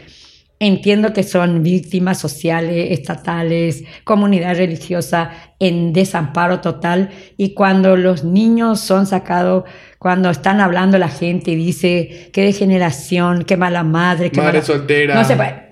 [0.61, 8.81] Entiendo que son víctimas sociales, estatales, comunidad religiosa en desamparo total y cuando los niños
[8.81, 9.63] son sacados,
[9.99, 14.65] cuando están hablando la gente y dice qué degeneración, qué mala madre, qué Madre mala...
[14.65, 15.15] soltera.
[15.15, 15.68] No se puede,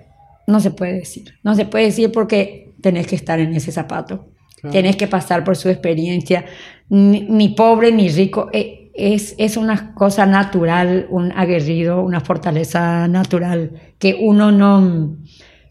[0.48, 4.30] no se puede decir, no se puede decir porque tenés que estar en ese zapato,
[4.62, 4.74] Claro.
[4.74, 6.46] tenés que pasar por su experiencia,
[6.90, 13.08] ni, ni pobre ni rico, eh, es, es una cosa natural, un aguerrido, una fortaleza
[13.08, 15.16] natural que uno no,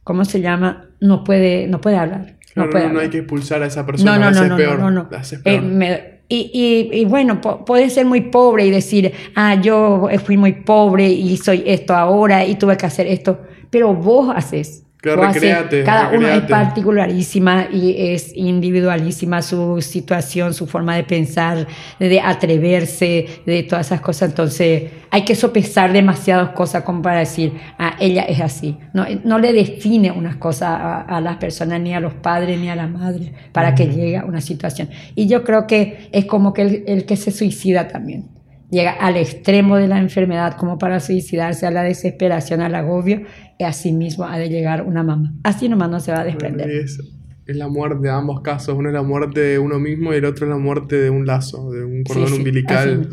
[0.05, 0.91] ¿cómo se llama?
[1.01, 2.37] No puede, no puede hablar.
[2.55, 4.17] Claro, No, puede no, no hay que expulsar a esa persona.
[4.19, 4.79] No, no, no, no, peor.
[4.79, 5.09] no, no,
[5.45, 6.51] Eh, me- y,
[6.93, 11.09] y, y bueno, po- puedes ser muy pobre y decir, ah, yo fui muy pobre
[11.09, 13.41] y soy esto ahora y tuve que hacer esto,
[13.71, 14.83] pero vos haces.
[14.99, 15.41] Claro, vos haces-
[15.85, 21.67] cada uno es particularísima y es individualísima su situación, su forma de pensar,
[22.01, 24.31] de atreverse, de todas esas cosas.
[24.31, 28.79] Entonces hay que sopesar demasiadas cosas como para decir, ah, ella es así.
[28.95, 32.69] No, no le define unas cosas a, a las personas, ni a los padres, ni
[32.69, 34.89] a la madre, para que llegue a una situación.
[35.15, 38.25] Y yo creo que es como que el, el que se suicida también.
[38.71, 43.23] Llega al extremo de la enfermedad como para suicidarse, a la desesperación, al agobio,
[43.59, 45.35] y así mismo ha de llegar una mamá.
[45.45, 46.69] Así nomás no se va a desprender.
[46.71, 46.99] Es,
[47.47, 48.75] es la muerte de ambos casos.
[48.77, 51.27] Uno es la muerte de uno mismo y el otro es la muerte de un
[51.27, 53.09] lazo, de un cordón Sí, sí, umbilical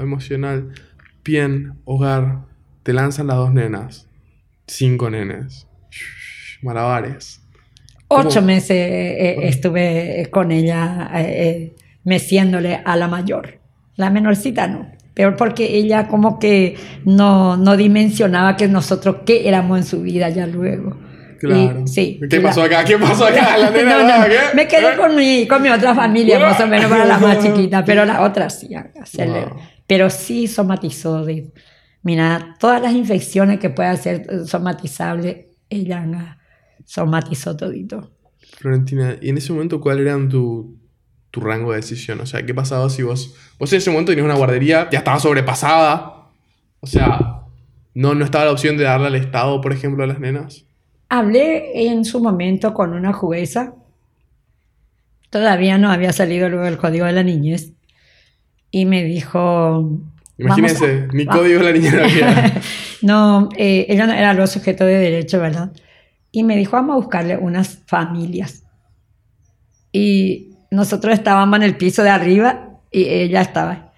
[0.00, 0.72] emocional.
[1.24, 2.46] Bien, hogar,
[2.82, 4.08] te lanzan las dos nenas.
[4.66, 5.66] Cinco nenes.
[6.62, 7.40] Malabares.
[8.08, 13.61] Ocho meses eh, eh, estuve con ella eh, eh, meciéndole a la mayor.
[13.96, 14.90] La menorcita no.
[15.14, 20.30] Peor porque ella como que no, no dimensionaba que nosotros qué éramos en su vida
[20.30, 20.96] ya luego.
[21.38, 21.82] Claro.
[21.84, 22.20] Y, sí.
[22.30, 22.84] ¿Qué la- pasó acá?
[22.84, 23.58] ¿Qué pasó acá?
[23.58, 24.38] La nena, No, no, ¿qué?
[24.54, 24.96] Me quedé ¿Eh?
[24.96, 28.22] con mi, con mi otra familia, más o menos, para la más chiquita, pero la
[28.22, 29.56] otra sí, hacerle- Wow.
[29.86, 31.24] pero sí somatizó.
[31.24, 31.52] de-
[32.02, 36.38] mira, todas las infecciones que puede hacer eh, somatizables, ella ah,
[36.86, 38.12] somatizó todito.
[38.58, 40.78] Florentina, ¿y en ese momento cuál era tu,
[41.32, 42.20] tu rango de decisión?
[42.20, 43.34] O sea, ¿qué pasaba si vos...
[43.58, 46.28] Vos en ese momento tenías una guardería, ya estaba sobrepasada.
[46.78, 47.40] O sea,
[47.94, 50.64] ¿no, no estaba la opción de darle al Estado, por ejemplo, a las nenas?
[51.08, 53.74] Hablé en su momento con una jueza,
[55.30, 57.72] todavía no había salido luego el código de la niñez,
[58.70, 59.90] y me dijo...
[60.38, 62.60] Imagínense, "Vamos a- va- código de la niña no había.
[63.02, 65.72] No, eh, ella no era los sujetos de derecho, ¿verdad?
[66.30, 68.62] Y me dijo, vamos a buscarle unas familias.
[69.92, 73.92] Y nosotros estábamos en el piso de arriba y ella estaba.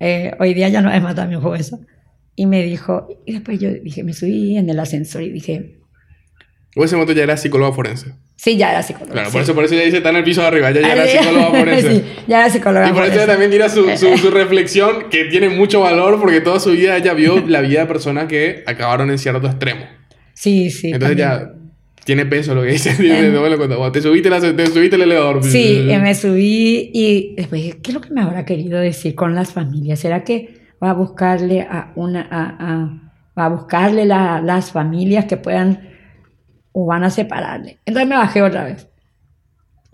[0.00, 1.78] Eh, hoy día ya no es más también jueza.
[2.36, 5.54] Y me dijo, y después yo dije, me subí en el ascensor y dije,
[6.76, 8.12] en ese momento ya eras psicóloga forense.
[8.34, 9.12] sí, ya era psicóloga.
[9.12, 9.32] Claro, sí.
[9.32, 11.02] por eso, por eso ella dice, está en el piso de arriba, ella ya era
[11.04, 11.18] Ah, sí.
[11.18, 11.88] psicóloga forense.
[11.94, 13.26] Sí, ya era psicóloga Y por eso forense.
[13.30, 17.14] también tira su, su, su reflexión que tiene mucho valor porque toda su vida ella
[17.14, 19.84] vio la vida de personas que acabaron en cierto extremo.
[20.34, 20.90] Sí, sí.
[20.90, 21.48] Entonces también.
[21.54, 21.63] ya
[22.04, 22.90] tiene peso lo que dice.
[23.50, 23.92] Lo cuento.
[23.92, 25.42] Te subiste, la- te subiste el elevador.
[25.44, 29.14] Sí, eh, me subí y después dije, ¿qué es lo que me habrá querido decir
[29.14, 30.00] con las familias?
[30.00, 35.24] ¿Será que va a buscarle a una a, a- va a buscarle la- las familias
[35.24, 35.88] que puedan
[36.72, 37.78] o van a separarle?
[37.86, 38.88] Entonces me bajé otra vez.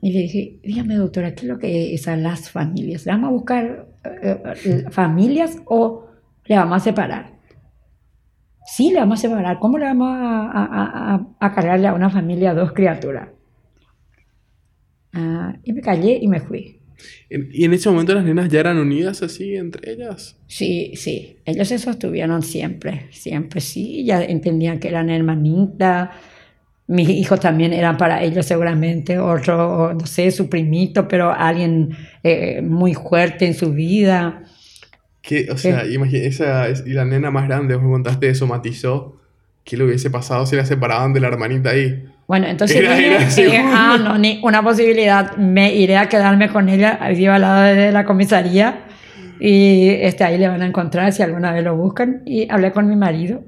[0.02, 3.04] Y le dije, dígame doctora, ¿qué es lo que es a las familias?
[3.04, 3.86] ¿Le vamos a buscar
[4.22, 6.06] eh, eh, familias o
[6.46, 7.32] le vamos a separar?
[8.74, 9.58] Sí, le vamos a separar.
[9.58, 13.28] ¿Cómo le vamos a, a, a- a- a cargarle a una familia dos criaturas?
[15.12, 16.76] Ah, y me callé y me fui.
[17.30, 20.36] ¿Y en ese momento las nenas ya eran unidas así entre ellas?
[20.46, 26.10] Sí, sí, ellos se sostuvieron siempre, siempre, sí, ya entendían que eran hermanitas.
[26.86, 31.90] Mis hijos también eran para ellos seguramente otro, no sé, su primito, pero alguien
[32.22, 34.42] eh, muy fuerte en su vida.
[35.22, 39.16] Que, o sea, imagina, esa, es- y la nena más grande, vos me contaste, somatizó.
[39.64, 42.04] ¿Qué le hubiese pasado si la separaban de la hermanita ahí?
[42.26, 46.48] Bueno, entonces Era- dije, era dije, ah, no, ni una posibilidad, me iré a quedarme
[46.48, 48.84] con ella, vivo al lado de la comisaría
[49.38, 52.22] y este, ahí le van a encontrar si alguna vez lo buscan.
[52.24, 53.42] Y hablé con mi marido,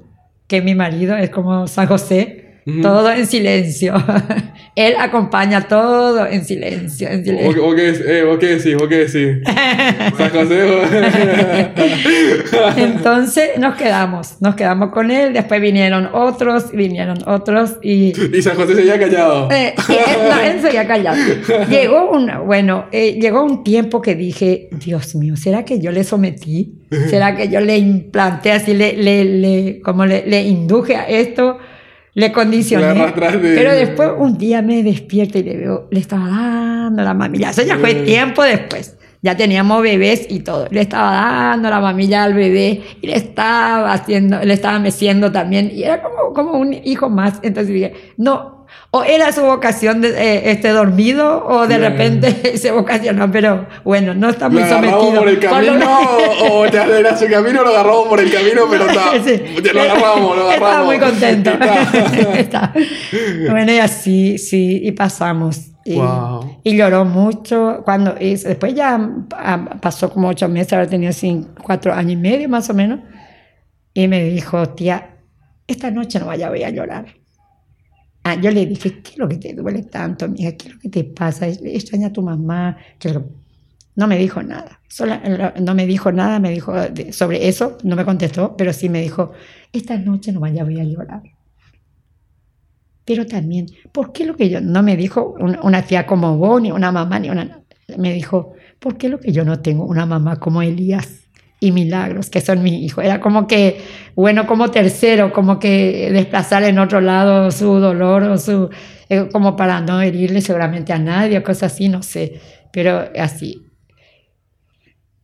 [0.47, 2.42] que mi marido es como San José,
[2.81, 3.93] Todo en silencio.
[4.75, 7.61] Él acompaña todo en silencio, en ¿Vos, silencio.
[7.63, 7.89] vos qué,
[8.19, 8.59] eh, vos qué.
[10.17, 10.63] San José.
[10.65, 10.89] vos-
[12.77, 18.13] Entonces nos quedamos, nos quedamos con él, después vinieron otros, vinieron otros y...
[18.35, 19.49] y San José seguía callado.
[19.51, 19.97] Eh, eh,
[20.29, 21.17] no, él se había callado.
[21.69, 26.03] Llegó un, bueno, eh, llegó un tiempo que dije, Dios mío, ¿será que yo le
[26.03, 26.79] sometí?
[27.09, 31.57] ¿Será que yo le implanté así, le, le, le- como le, le induje a esto?
[32.15, 33.13] Le condicioné.
[33.15, 37.49] Pero después un día me despierto y le veo, le estaba dando la mamilla.
[37.49, 38.97] Eso ya fue tiempo después.
[39.23, 40.67] Ya teníamos bebés y todo.
[40.69, 45.71] Le estaba dando la mamilla al bebé y le estaba haciendo, le estaba meciendo también.
[45.73, 47.39] Y era como, como un hijo más.
[47.41, 52.71] Entonces dije, no, o era su vocación de, eh, este dormido o de repente se
[52.71, 55.19] vocacionó, pero bueno, no está ¿Lo muy agarramos sometido.
[55.21, 57.63] por el Por camino lo- o, o ya era su camino?
[57.63, 59.11] Lo agarramos por el camino, pero está.
[59.23, 59.41] Sí.
[59.73, 60.53] Lo agarramos, lo agarramos.
[60.53, 61.49] Estaba muy contento.
[62.33, 62.37] Está.
[62.37, 62.73] Está.
[63.49, 65.69] Bueno, y así, sí, y pasamos.
[65.85, 66.59] Y, Wow.
[66.63, 67.81] y lloró mucho.
[67.83, 72.17] Cuando, y después ya ah, pasó como ocho meses, ahora tenía cinco, cuatro años y
[72.17, 72.99] medio más o menos.
[73.93, 75.17] Y me dijo, tía,
[75.67, 77.05] esta noche no vaya a llorar.
[78.23, 80.53] Ah, yo le dije, ¿qué es lo que te duele tanto, amiga?
[80.53, 81.47] ¿Qué es lo que te pasa?
[81.47, 82.77] ¿Extraña tu mamá?
[82.99, 83.33] ¿Qué es lo que-?"
[83.95, 84.81] No me dijo nada.
[85.61, 89.01] No me dijo nada, me dijo de- sobre eso, no me contestó, pero sí me
[89.01, 89.31] dijo,
[89.73, 91.23] esta noche no vaya a llorar.
[93.05, 96.71] Pero también, ¿por qué lo que yo no me dijo una tía como vos, ni
[96.71, 97.61] una mamá, ni una...
[97.97, 101.22] Me dijo, ¿por qué lo que yo no tengo una mamá como Elías
[101.63, 103.03] y Milagros, que son mis hijos?
[103.05, 103.81] Era como que,
[104.15, 108.69] bueno, como tercero, como que desplazar en otro lado su dolor o su...
[109.09, 112.39] eh, como para no herirle seguramente a nadie o cosas así, no sé,
[112.71, 113.61] pero así.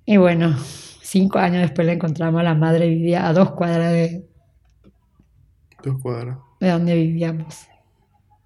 [0.05, 0.55] Y bueno,
[1.01, 4.25] cinco años después le encontramos a la madre, vivía a dos cuadras de,
[5.83, 6.37] Dos cuadras.
[6.59, 7.67] de donde vivíamos.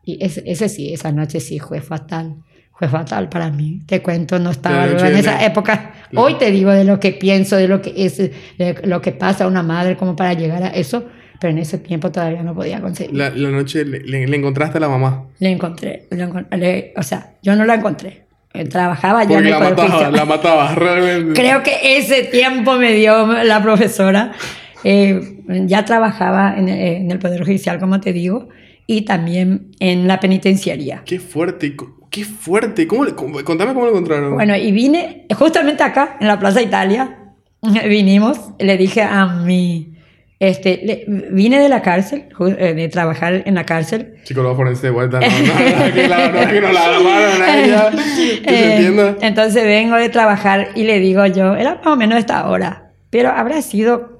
[0.04, 2.44] Y ese, ese sí, esa noche sí fue fatal.
[2.78, 3.82] Fue fatal para mí.
[3.86, 5.94] Te cuento, no estaba en esa época.
[6.10, 6.26] Claro.
[6.26, 9.44] Hoy te digo de lo que pienso, de lo que es, de lo que pasa
[9.46, 11.06] a una madre, como para llegar a eso.
[11.40, 13.16] Pero en ese tiempo todavía no podía conseguir.
[13.16, 15.26] La, la noche le, le- le encontraste a la mamá.
[15.40, 18.24] Le encontré, le o sea, yo no la encontré.
[18.54, 20.14] Eh, Trabajaba ya en el la Judicial.
[20.14, 21.34] la matabas, realmente.
[21.40, 24.32] Creo que ese tiempo me dio la profesora.
[24.86, 28.50] Eh, ya trabajaba en, en el Poder Judicial, como te digo,
[28.88, 31.02] y también en la penitenciaría.
[31.06, 31.76] Qué fuerte,
[32.14, 32.88] qué fuerte.
[32.88, 33.06] ¿Cómo,
[33.44, 34.36] contame cómo lo encontraron.
[34.36, 37.18] Bueno, y vine justamente acá, en la Plaza Italia.
[37.90, 39.90] Vinimos, le dije a mi
[40.40, 42.26] este, vine de la cárcel,
[42.58, 44.16] eh, de trabajar en la cárcel.
[44.26, 45.26] Psicólogo forense de vuelta, no,
[45.88, 49.16] no, que la, no, que no la armaron a ella, que se Eh, entienda.
[49.22, 53.30] entonces vengo de trabajar y le digo yo, era más o menos esta hora, pero
[53.30, 54.13] habrá sido,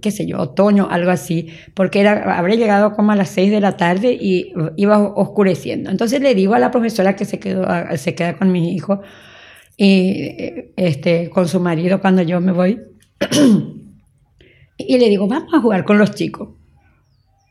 [0.00, 3.60] qué sé yo, otoño, algo así, porque era, habré llegado como a las 6 de
[3.60, 5.90] la tarde y iba oscureciendo.
[5.90, 7.66] Entonces le digo a la profesora que se, quedó,
[7.96, 9.02] se queda con mi hijo
[9.76, 12.80] y este, con su marido cuando yo me voy.
[14.78, 16.48] Y le digo, vamos a jugar con los chicos.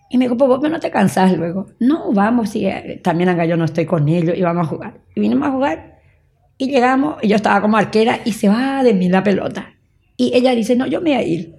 [0.09, 1.67] Y me dijo, pues vos no te cansás luego.
[1.79, 5.01] No, vamos, sí, eh, también acá yo no estoy con ellos y vamos a jugar.
[5.15, 6.01] Y vinimos a jugar
[6.57, 9.73] y llegamos y yo estaba como arquera y se va de mí la pelota.
[10.17, 11.55] Y ella dice, no, yo me voy a ir.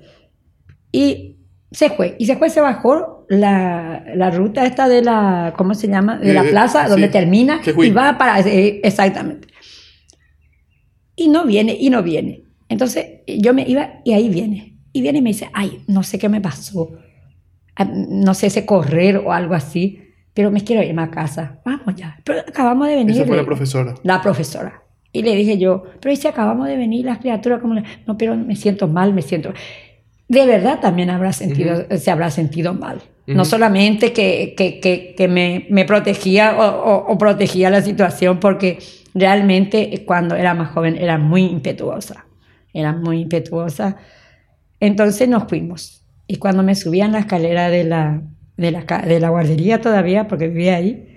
[0.92, 1.38] Y
[1.70, 2.16] se fue.
[2.18, 6.18] Y se fue, se bajó la, la ruta esta de la, ¿cómo se llama?
[6.18, 6.90] De la Eh, plaza sí.
[6.90, 9.48] donde termina y va para, eh, exactamente.
[11.16, 12.44] Y no viene, y no viene.
[12.68, 14.78] Entonces yo me iba y ahí viene.
[14.92, 16.90] Y viene y me dice, ay, no sé qué me pasó.
[17.76, 20.00] Ah, No sé si correr o algo así,
[20.34, 21.60] pero me quiero irme a casa.
[21.64, 22.18] Vamos ya.
[22.24, 23.16] Pero acabamos de venir.
[23.16, 23.94] Esa fue la profesora.
[24.02, 24.82] la profesora.
[25.14, 27.60] Y le dije yo, pero ¿y si acabamos de venir las criaturas?
[27.60, 27.74] como
[28.06, 29.52] No, pero me siento mal, me siento...
[30.32, 33.02] De verdad también habrá sentido, se habrá sentido mal.
[33.26, 38.40] No solamente que, que, que, que me, me protegía o, o- o protegía la situación,
[38.40, 38.78] porque
[39.14, 42.24] realmente cuando era más joven era muy impetuosa.
[42.72, 43.96] Era muy impetuosa.
[44.80, 46.04] Entonces nos fuimos.
[46.26, 48.22] Y cuando me subía en la escalera de la,
[48.56, 51.08] de la, ca- de la guardería todavía, porque vivía ahí,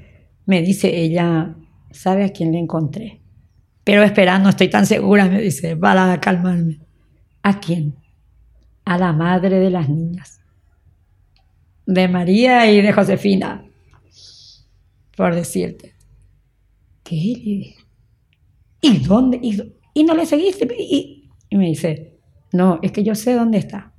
[0.46, 1.56] me dice ella,
[1.92, 3.22] ¿sabe a quién le encontré?
[3.86, 6.80] Pero espera, no estoy tan segura, me dice, para calmarme.
[7.44, 7.96] ¿A quién?
[8.86, 10.42] A la madre de las niñas.
[11.86, 13.66] De María y de Josefina.
[15.16, 15.96] Por decirte.
[17.04, 17.76] ¿Qué?
[18.82, 19.40] ¿Y dónde?
[19.42, 19.62] ¿Y,
[19.94, 20.68] y no le seguiste?
[20.78, 22.20] Y, y me dice,
[22.52, 23.94] no, es que yo sé dónde está.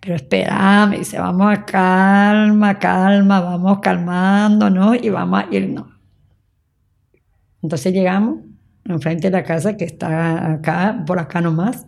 [0.00, 5.86] Pero espera, me dice, vamos a calma, calma, vamos calmándonos y vamos a irnos.
[7.62, 8.38] Entonces llegamos
[8.84, 11.86] enfrente de la casa que está acá, por acá nomás.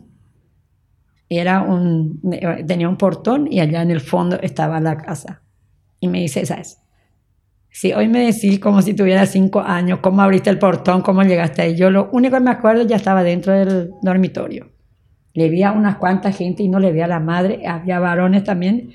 [1.29, 2.21] Era un,
[2.67, 5.43] tenía un portón y allá en el fondo estaba la casa.
[6.01, 6.79] Y me dice, ¿sabes?
[7.71, 11.63] Si hoy me decís como si tuviera cinco años, cómo abriste el portón, cómo llegaste
[11.63, 14.69] ahí, yo lo único que me acuerdo ya estaba dentro del dormitorio.
[15.33, 18.45] Le vi a unas cuantas gente y no le vi a la madre, había varones
[18.45, 18.91] también.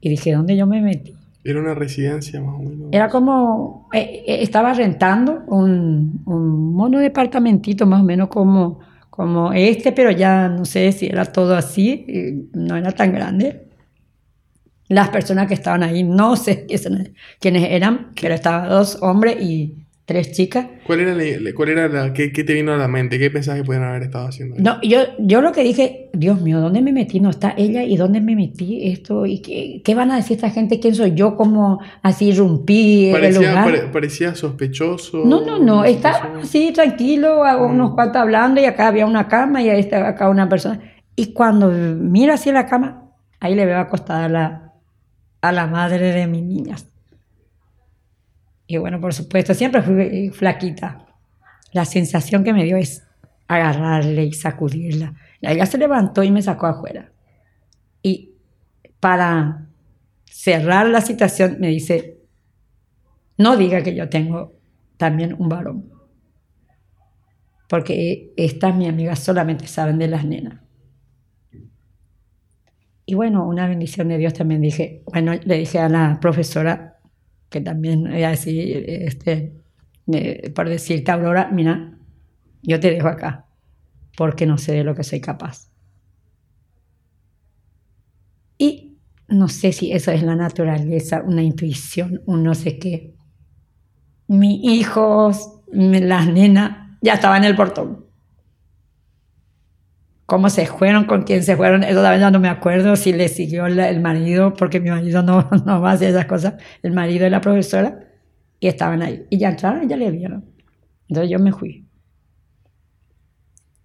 [0.00, 1.14] Y dije, ¿dónde yo me metí?
[1.44, 2.88] Era una residencia más o menos.
[2.92, 8.80] Era como, eh, eh, estaba rentando un, un mono departamentito más o menos como,
[9.14, 12.04] como este, pero ya no sé si era todo así,
[12.52, 13.68] no era tan grande.
[14.88, 16.66] Las personas que estaban ahí, no sé
[17.38, 20.66] quiénes eran, pero estaban dos hombres y tres chicas.
[20.86, 21.24] ¿Cuál era, la,
[21.54, 23.18] cuál era la, qué, qué te vino a la mente?
[23.18, 24.56] ¿Qué que podían haber estado haciendo?
[24.56, 24.62] ahí?
[24.62, 27.20] No, yo, yo lo que dije, Dios mío, ¿dónde me metí?
[27.20, 30.50] No está ella y dónde me metí esto y qué, qué van a decir esta
[30.50, 33.64] gente, quién soy yo, cómo así irrumpí el parecía, lugar.
[33.64, 35.24] pare- parecía sospechoso.
[35.24, 37.94] No, no, no, estaba así tranquilo, a unos Mm.
[37.94, 40.80] cuantos hablando y acá había una cama y ahí estaba acá una persona.
[41.16, 44.72] Y cuando miro así la cama, ahí le veo acostada a la,
[45.40, 46.86] a la madre de mis niñas.
[48.80, 51.06] Bueno, por supuesto, siempre fui flaquita.
[51.72, 53.02] La sensación que me dio es
[53.48, 55.14] agarrarle y sacudirla.
[55.40, 57.12] Y ella se levantó y me sacó afuera.
[58.02, 58.34] Y
[59.00, 59.66] para
[60.24, 62.18] cerrar la situación me dice,
[63.38, 64.54] no diga que yo tengo
[64.96, 65.90] también un varón.
[67.68, 70.60] Porque estas mis amigas solamente saben de las nenas.
[73.06, 76.93] Y bueno, una bendición de Dios también dije, bueno, le dije a la profesora,
[77.50, 79.54] que también era así, este,
[80.12, 81.98] eh, por decirte, Aurora, mira,
[82.62, 83.46] yo te dejo acá,
[84.16, 85.70] porque no sé de lo que soy capaz.
[88.58, 93.14] Y no sé si eso es la naturaleza, una intuición, un no sé qué.
[94.26, 98.03] Mis hijos, las nenas, ya estaban en el portón.
[100.26, 101.04] ¿Cómo se fueron?
[101.04, 101.82] ¿Con quién se fueron?
[101.84, 102.96] Eso también ya no me acuerdo.
[102.96, 106.26] Si le siguió la- el marido, porque mi marido no, no va a hacer esas
[106.26, 106.54] cosas.
[106.82, 108.00] El marido de la profesora.
[108.60, 109.26] Y estaban ahí.
[109.30, 110.44] Y ya entraron y ya le vieron.
[111.08, 111.86] Entonces yo me fui.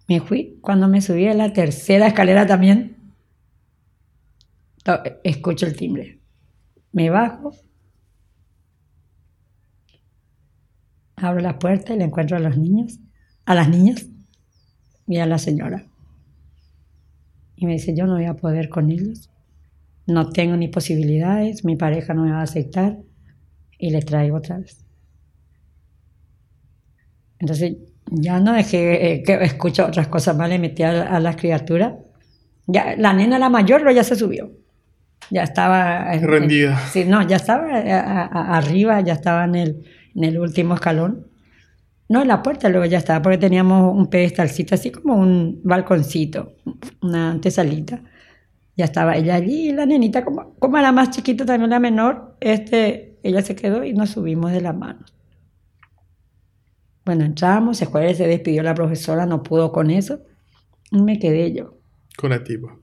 [0.08, 0.58] Me fui.
[0.60, 2.96] Cuando me subí a la tercera escalera también,
[5.24, 6.20] escucho el timbre.
[6.92, 7.52] Me bajo.
[11.14, 12.98] Abro la puerta y le encuentro a los niños,
[13.46, 14.06] a las niñas
[15.06, 15.89] y a la señora.
[17.60, 19.28] Y me dice, yo no voy a poder con ellos.
[20.06, 22.98] no tengo ni posibilidades, mi pareja no me va a aceptar
[23.78, 24.84] y le traigo otra vez.
[27.38, 27.76] Entonces
[28.10, 31.94] ya no dejé eh, que escucho otras cosas más, le metí a, a las criaturas.
[32.66, 34.50] Ya, la nena, la mayor, ya se subió.
[35.30, 36.12] Ya estaba...
[36.14, 36.72] en- Rendida.
[36.72, 39.84] en- sí, no, ya estaba eh, a- a- arriba, ya estaba en el,
[40.16, 41.26] en el último escalón.
[42.10, 46.54] No, en la puerta luego ya estaba, porque teníamos un pedestalcito, así como un balconcito,
[47.02, 48.02] una antesalita.
[48.76, 52.36] Ya estaba ella allí y la nenita, como, como era más chiquita, también la menor,
[52.40, 55.14] este, ella se quedó y nos subimos de las manos.
[57.04, 60.20] Bueno, entramos, se fue, se despidió la profesora, no pudo con eso,
[60.90, 61.78] y me quedé yo.
[62.16, 62.76] Con la tipa.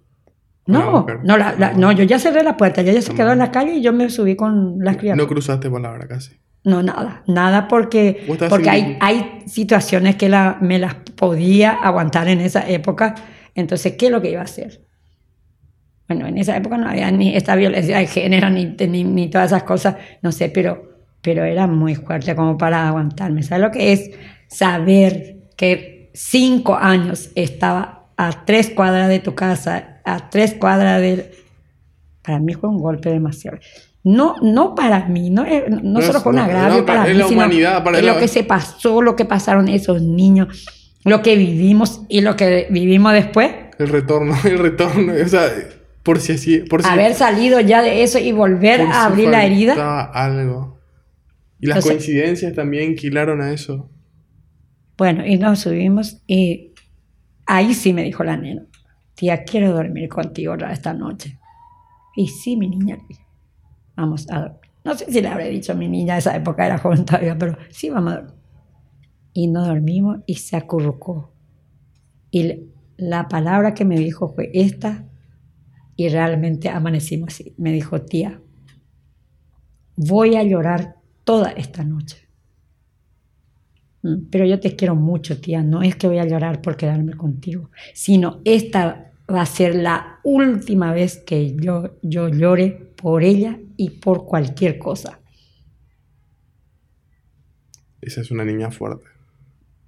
[0.68, 3.32] La No, no, la- la- no, yo ya cerré la puerta, ella ya se quedó
[3.34, 5.28] en la calle y yo me subí con las No criaturas.
[5.28, 6.36] cruzaste palabra casi.
[6.68, 12.42] No, nada, nada porque, porque hay, hay situaciones que la, me las podía aguantar en
[12.42, 13.16] esa época,
[13.56, 14.82] entonces, ¿qué es lo que iba a hacer?
[16.10, 19.52] Bueno, en esa época no había ni esta violencia de género ni, ni, ni todas
[19.52, 23.44] esas cosas, no sé, pero, pero era muy fuerte como para aguantarme.
[23.44, 24.12] ¿Sabes lo que es
[24.50, 31.32] saber que cinco años estaba a tres cuadras de tu casa, a tres cuadras de...
[32.22, 33.58] Para mí fue un golpe demasiado.
[34.10, 37.08] No, no para mí, no, eh, no No solo fue un no, agravio no, para
[37.08, 40.02] es mí, la sino humanidad, para la- lo que se pasó, lo que pasaron esos
[40.02, 40.66] niños,
[41.04, 43.52] lo que vivimos y lo que vivimos después.
[43.80, 45.14] El retorno, el retorno.
[45.14, 45.48] O sea,
[46.04, 46.60] por si así.
[46.60, 50.04] Por si, haber salido ya de eso y volver por a si abrir la herida.
[50.14, 50.80] algo.
[51.60, 53.90] Y las Entonces- coincidencias también quilaron a eso.
[54.98, 56.72] Bueno, y nos subimos y
[57.46, 58.64] ahí sí me dijo la nena,
[59.16, 61.38] tía, quiero dormir contigo esta noche.
[62.16, 62.98] Y sí, mi niña,
[63.98, 64.56] vamos a.
[64.86, 67.58] No sé si le habré dicho a mi niña, esa época era joven todavía, pero
[67.70, 68.28] sí, vamos a.
[69.34, 71.34] Y nos dormimos y se acurrucó.
[72.32, 75.06] Y la palabra que me dijo fue esta,
[75.96, 77.54] y realmente amanecimos así.
[77.58, 78.40] Me dijo, tía,
[79.96, 82.30] voy a llorar toda esta noche.
[84.32, 85.64] Pero yo te quiero mucho, tía.
[85.64, 90.20] No es que voy a llorar por quedarme contigo, sino esta va a ser la
[90.24, 95.20] última vez que yo, yo llore por ella y por cualquier cosa.
[98.02, 99.06] Esa es una niña fuerte.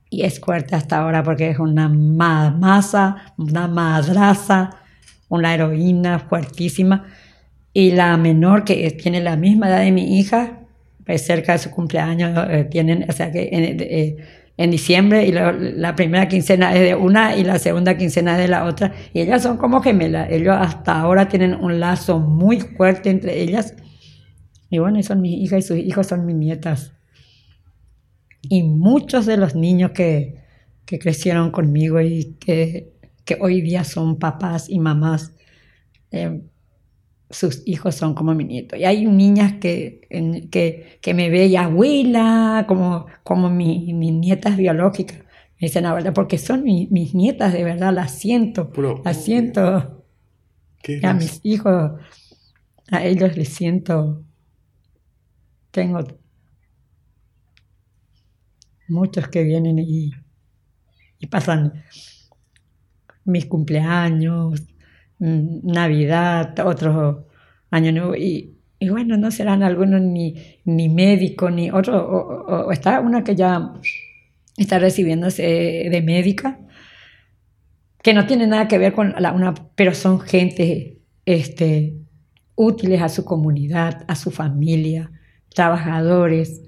[0.10, 4.72] Y es fuerte hasta ahora porque es una ma- masa, una madraza,
[5.28, 7.06] una heroína fuertísima.
[7.74, 10.62] Y la menor, que tiene la misma edad de mi hija,
[11.06, 14.18] pues cerca de su cumpleaños, eh, tienen, o sea que en, eh,
[14.60, 18.48] en diciembre, y la primera quincena es de una y la segunda quincena es de
[18.50, 18.94] la otra.
[19.14, 20.30] Y ellas son como gemelas.
[20.30, 23.74] Ellos hasta ahora tienen un lazo muy fuerte entre ellas.
[24.70, 26.92] Y bueno, son mis hijas y sus hijos son mis nietas.
[28.42, 30.44] Y muchos de los niños que,
[30.86, 32.92] que crecieron conmigo y que,
[33.24, 35.32] que hoy día son papás y mamás,
[36.12, 36.42] eh,
[37.30, 38.76] sus hijos son como mi nieto.
[38.76, 44.14] Y hay niñas que, en- que, que me ve y abuela, como, como mi- mis
[44.14, 45.18] nietas biológicas.
[45.62, 48.72] Me dicen abuela, porque son mi- mis nietas, de verdad, las siento.
[48.72, 50.06] Pero- las siento.
[50.82, 51.92] ¿Qué Y a mis hijos,
[52.90, 54.24] a ellos les siento.
[55.72, 56.00] Tengo
[58.88, 60.12] muchos que vienen y,
[61.20, 61.84] y pasan
[63.26, 64.62] mis cumpleaños,
[65.20, 67.28] Navidad, otro
[67.72, 68.16] año nuevo.
[68.16, 72.06] Y, y bueno, no serán algunos ni, ni médicos, ni otro.
[72.68, 73.74] O está una que ya
[74.58, 76.60] está recibiéndose de médica
[78.02, 81.98] que no tiene nada que ver con la una, pero son gente este,
[82.56, 85.12] útiles a su comunidad, a su familia,
[85.54, 86.64] trabajadores,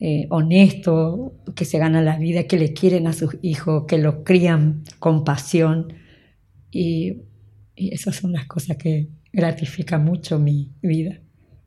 [0.00, 4.16] eh, honestos, que se ganan la vida, que le quieren a sus hijos, que los
[4.24, 5.92] crían con pasión.
[6.70, 7.22] Y,
[7.76, 11.18] y esas son las cosas que gratifican mucho mi vida.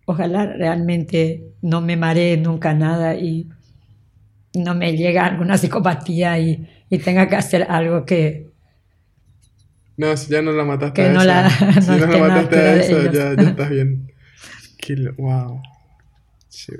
[0.05, 3.47] Ojalá realmente no me maree nunca nada y
[4.55, 8.47] no me llegue alguna psicopatía y, y tenga que hacer algo que,
[9.97, 11.26] No, si ya no la mataste Que a no esa.
[11.43, 13.14] la- si no no la mataste altura a ellos.
[13.14, 14.12] ya, ya estás bien.
[14.78, 15.62] Qué wow.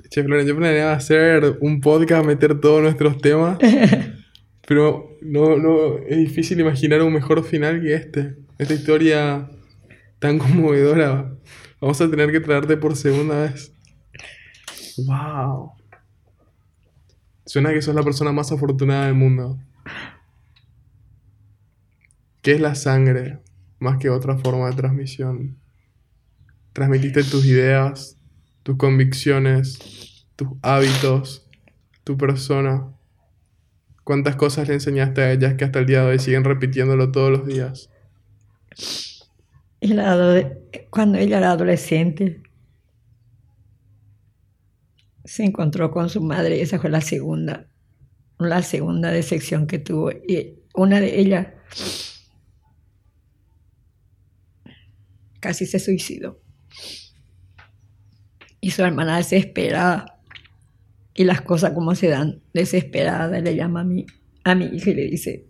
[0.10, 3.60] Che, Florian, yo planeaba hacer un podcast, meter todos nuestros temas.
[4.68, 8.36] pero no, no, es difícil imaginar un mejor final que este.
[8.60, 9.50] Esta historia
[10.20, 11.34] tan conmovedora.
[11.80, 13.74] Vamos a tener que traerte por segunda vez.
[14.98, 15.72] Wow.
[17.46, 19.58] Suena que sos la persona más afortunada del mundo.
[22.42, 23.40] ¿Qué es la sangre
[23.80, 25.58] más que otra forma de transmisión?
[26.74, 28.18] Transmitiste tus ideas,
[28.64, 31.48] tus convicciones, tus hábitos,
[32.04, 32.92] tu persona.
[34.04, 37.32] ¿Cuántas cosas le enseñaste a ellas que hasta el día de hoy siguen repitiéndolo todos
[37.32, 37.90] los días?
[40.90, 42.42] Cuando ella era adolescente,
[45.26, 47.68] se encontró con su madre y esa fue la segunda,
[48.40, 50.12] la segunda decepción que tuvo.
[50.12, 51.48] Y una de ellas
[55.40, 56.42] casi se suicidó.
[58.62, 60.20] Y su hermana desesperada.
[61.14, 64.06] Y las cosas como se dan, desesperada, le llama a mi,
[64.44, 65.48] a mi hija y le dice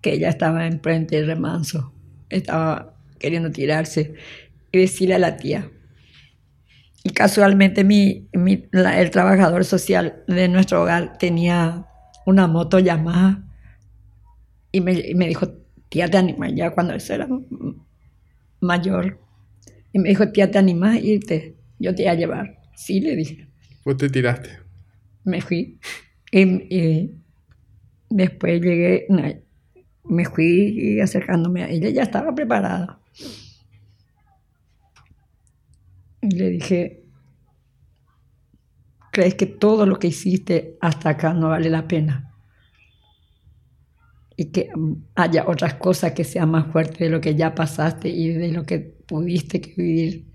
[0.00, 1.93] que ella estaba en frente del remanso,
[2.34, 4.14] estaba queriendo tirarse
[4.72, 5.70] y decirle a la tía.
[7.02, 11.86] Y casualmente mi, el trabajador social de nuestro hogar tenía
[12.26, 13.44] una moto llamada
[14.72, 14.94] y me,
[15.28, 15.48] dijo,
[15.88, 17.28] tía, te animas ya cuando eso era
[18.60, 19.20] mayor.
[19.92, 21.54] Y me dijo, tía, ¿te animas a irte?
[21.78, 22.58] Yo te voy a llevar.
[22.74, 23.46] Sí, le dije.
[23.84, 24.50] ¿Vos te tiraste?
[25.22, 25.78] Me fui.
[26.32, 27.10] Y,
[28.10, 29.06] después llegué,
[30.04, 33.00] me fui acercándome a ella, ya estaba preparada.
[36.20, 37.04] Y le dije,
[39.12, 42.34] ¿crees que todo lo que hiciste hasta acá no vale la pena?
[44.36, 44.70] y que
[45.14, 48.64] haya otras cosas que sean más fuertes de lo que ya pasaste y de lo
[48.64, 50.26] que pudiste vivir.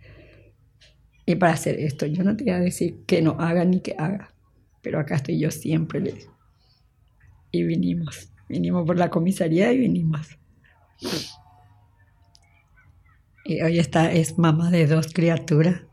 [1.26, 3.96] Y para hacer esto, yo no te voy a decir que no haga ni que
[3.98, 4.34] haga,
[4.82, 6.14] pero acá estoy yo siempre.
[7.52, 10.28] Y vinimos, vinimos por la comisaría y vinimos.
[13.46, 15.84] Y hoy está, es mamá de dos criaturas.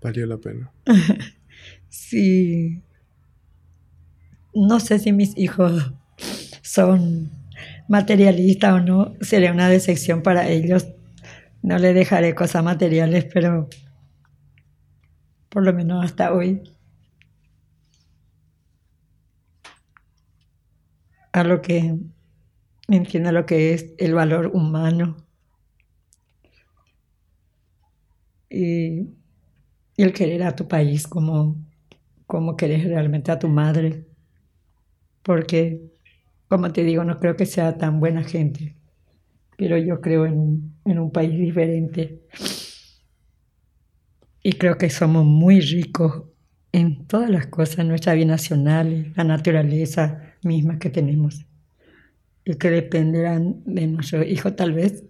[0.00, 0.70] Valió la pena.
[1.88, 2.82] sí.
[4.54, 5.92] No sé si mis hijos
[6.62, 7.30] son
[7.88, 9.14] materialistas o no.
[9.20, 10.88] Sería una decepción para ellos.
[11.62, 13.68] No les dejaré cosas materiales, pero
[15.48, 16.62] por lo menos hasta hoy.
[21.32, 21.96] A lo que
[22.88, 25.16] entienda lo que es el valor humano.
[28.50, 29.08] Y
[29.98, 31.56] el querer a tu país como,
[32.26, 34.06] como querés realmente a tu madre.
[35.22, 35.80] Porque,
[36.48, 38.76] como te digo, no creo que sea tan buena gente,
[39.58, 42.22] pero yo creo en, en un país diferente.
[44.48, 46.22] Y creo que somos muy ricos
[46.72, 51.44] en todas las cosas, nuestra binacional, la naturaleza misma que tenemos.
[52.46, 55.04] Y que dependerán de nuestro hijo tal vez,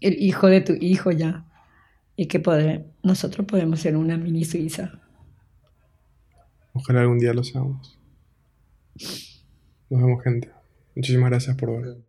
[0.00, 1.46] el hijo de tu hijo ya,
[2.16, 2.42] y que
[3.04, 5.00] nosotros podemos ser una mini Suiza.
[6.72, 8.00] Ojalá algún día lo seamos.
[9.90, 10.50] Nos vemos, gente.
[10.96, 12.07] Muchísimas gracias por ver.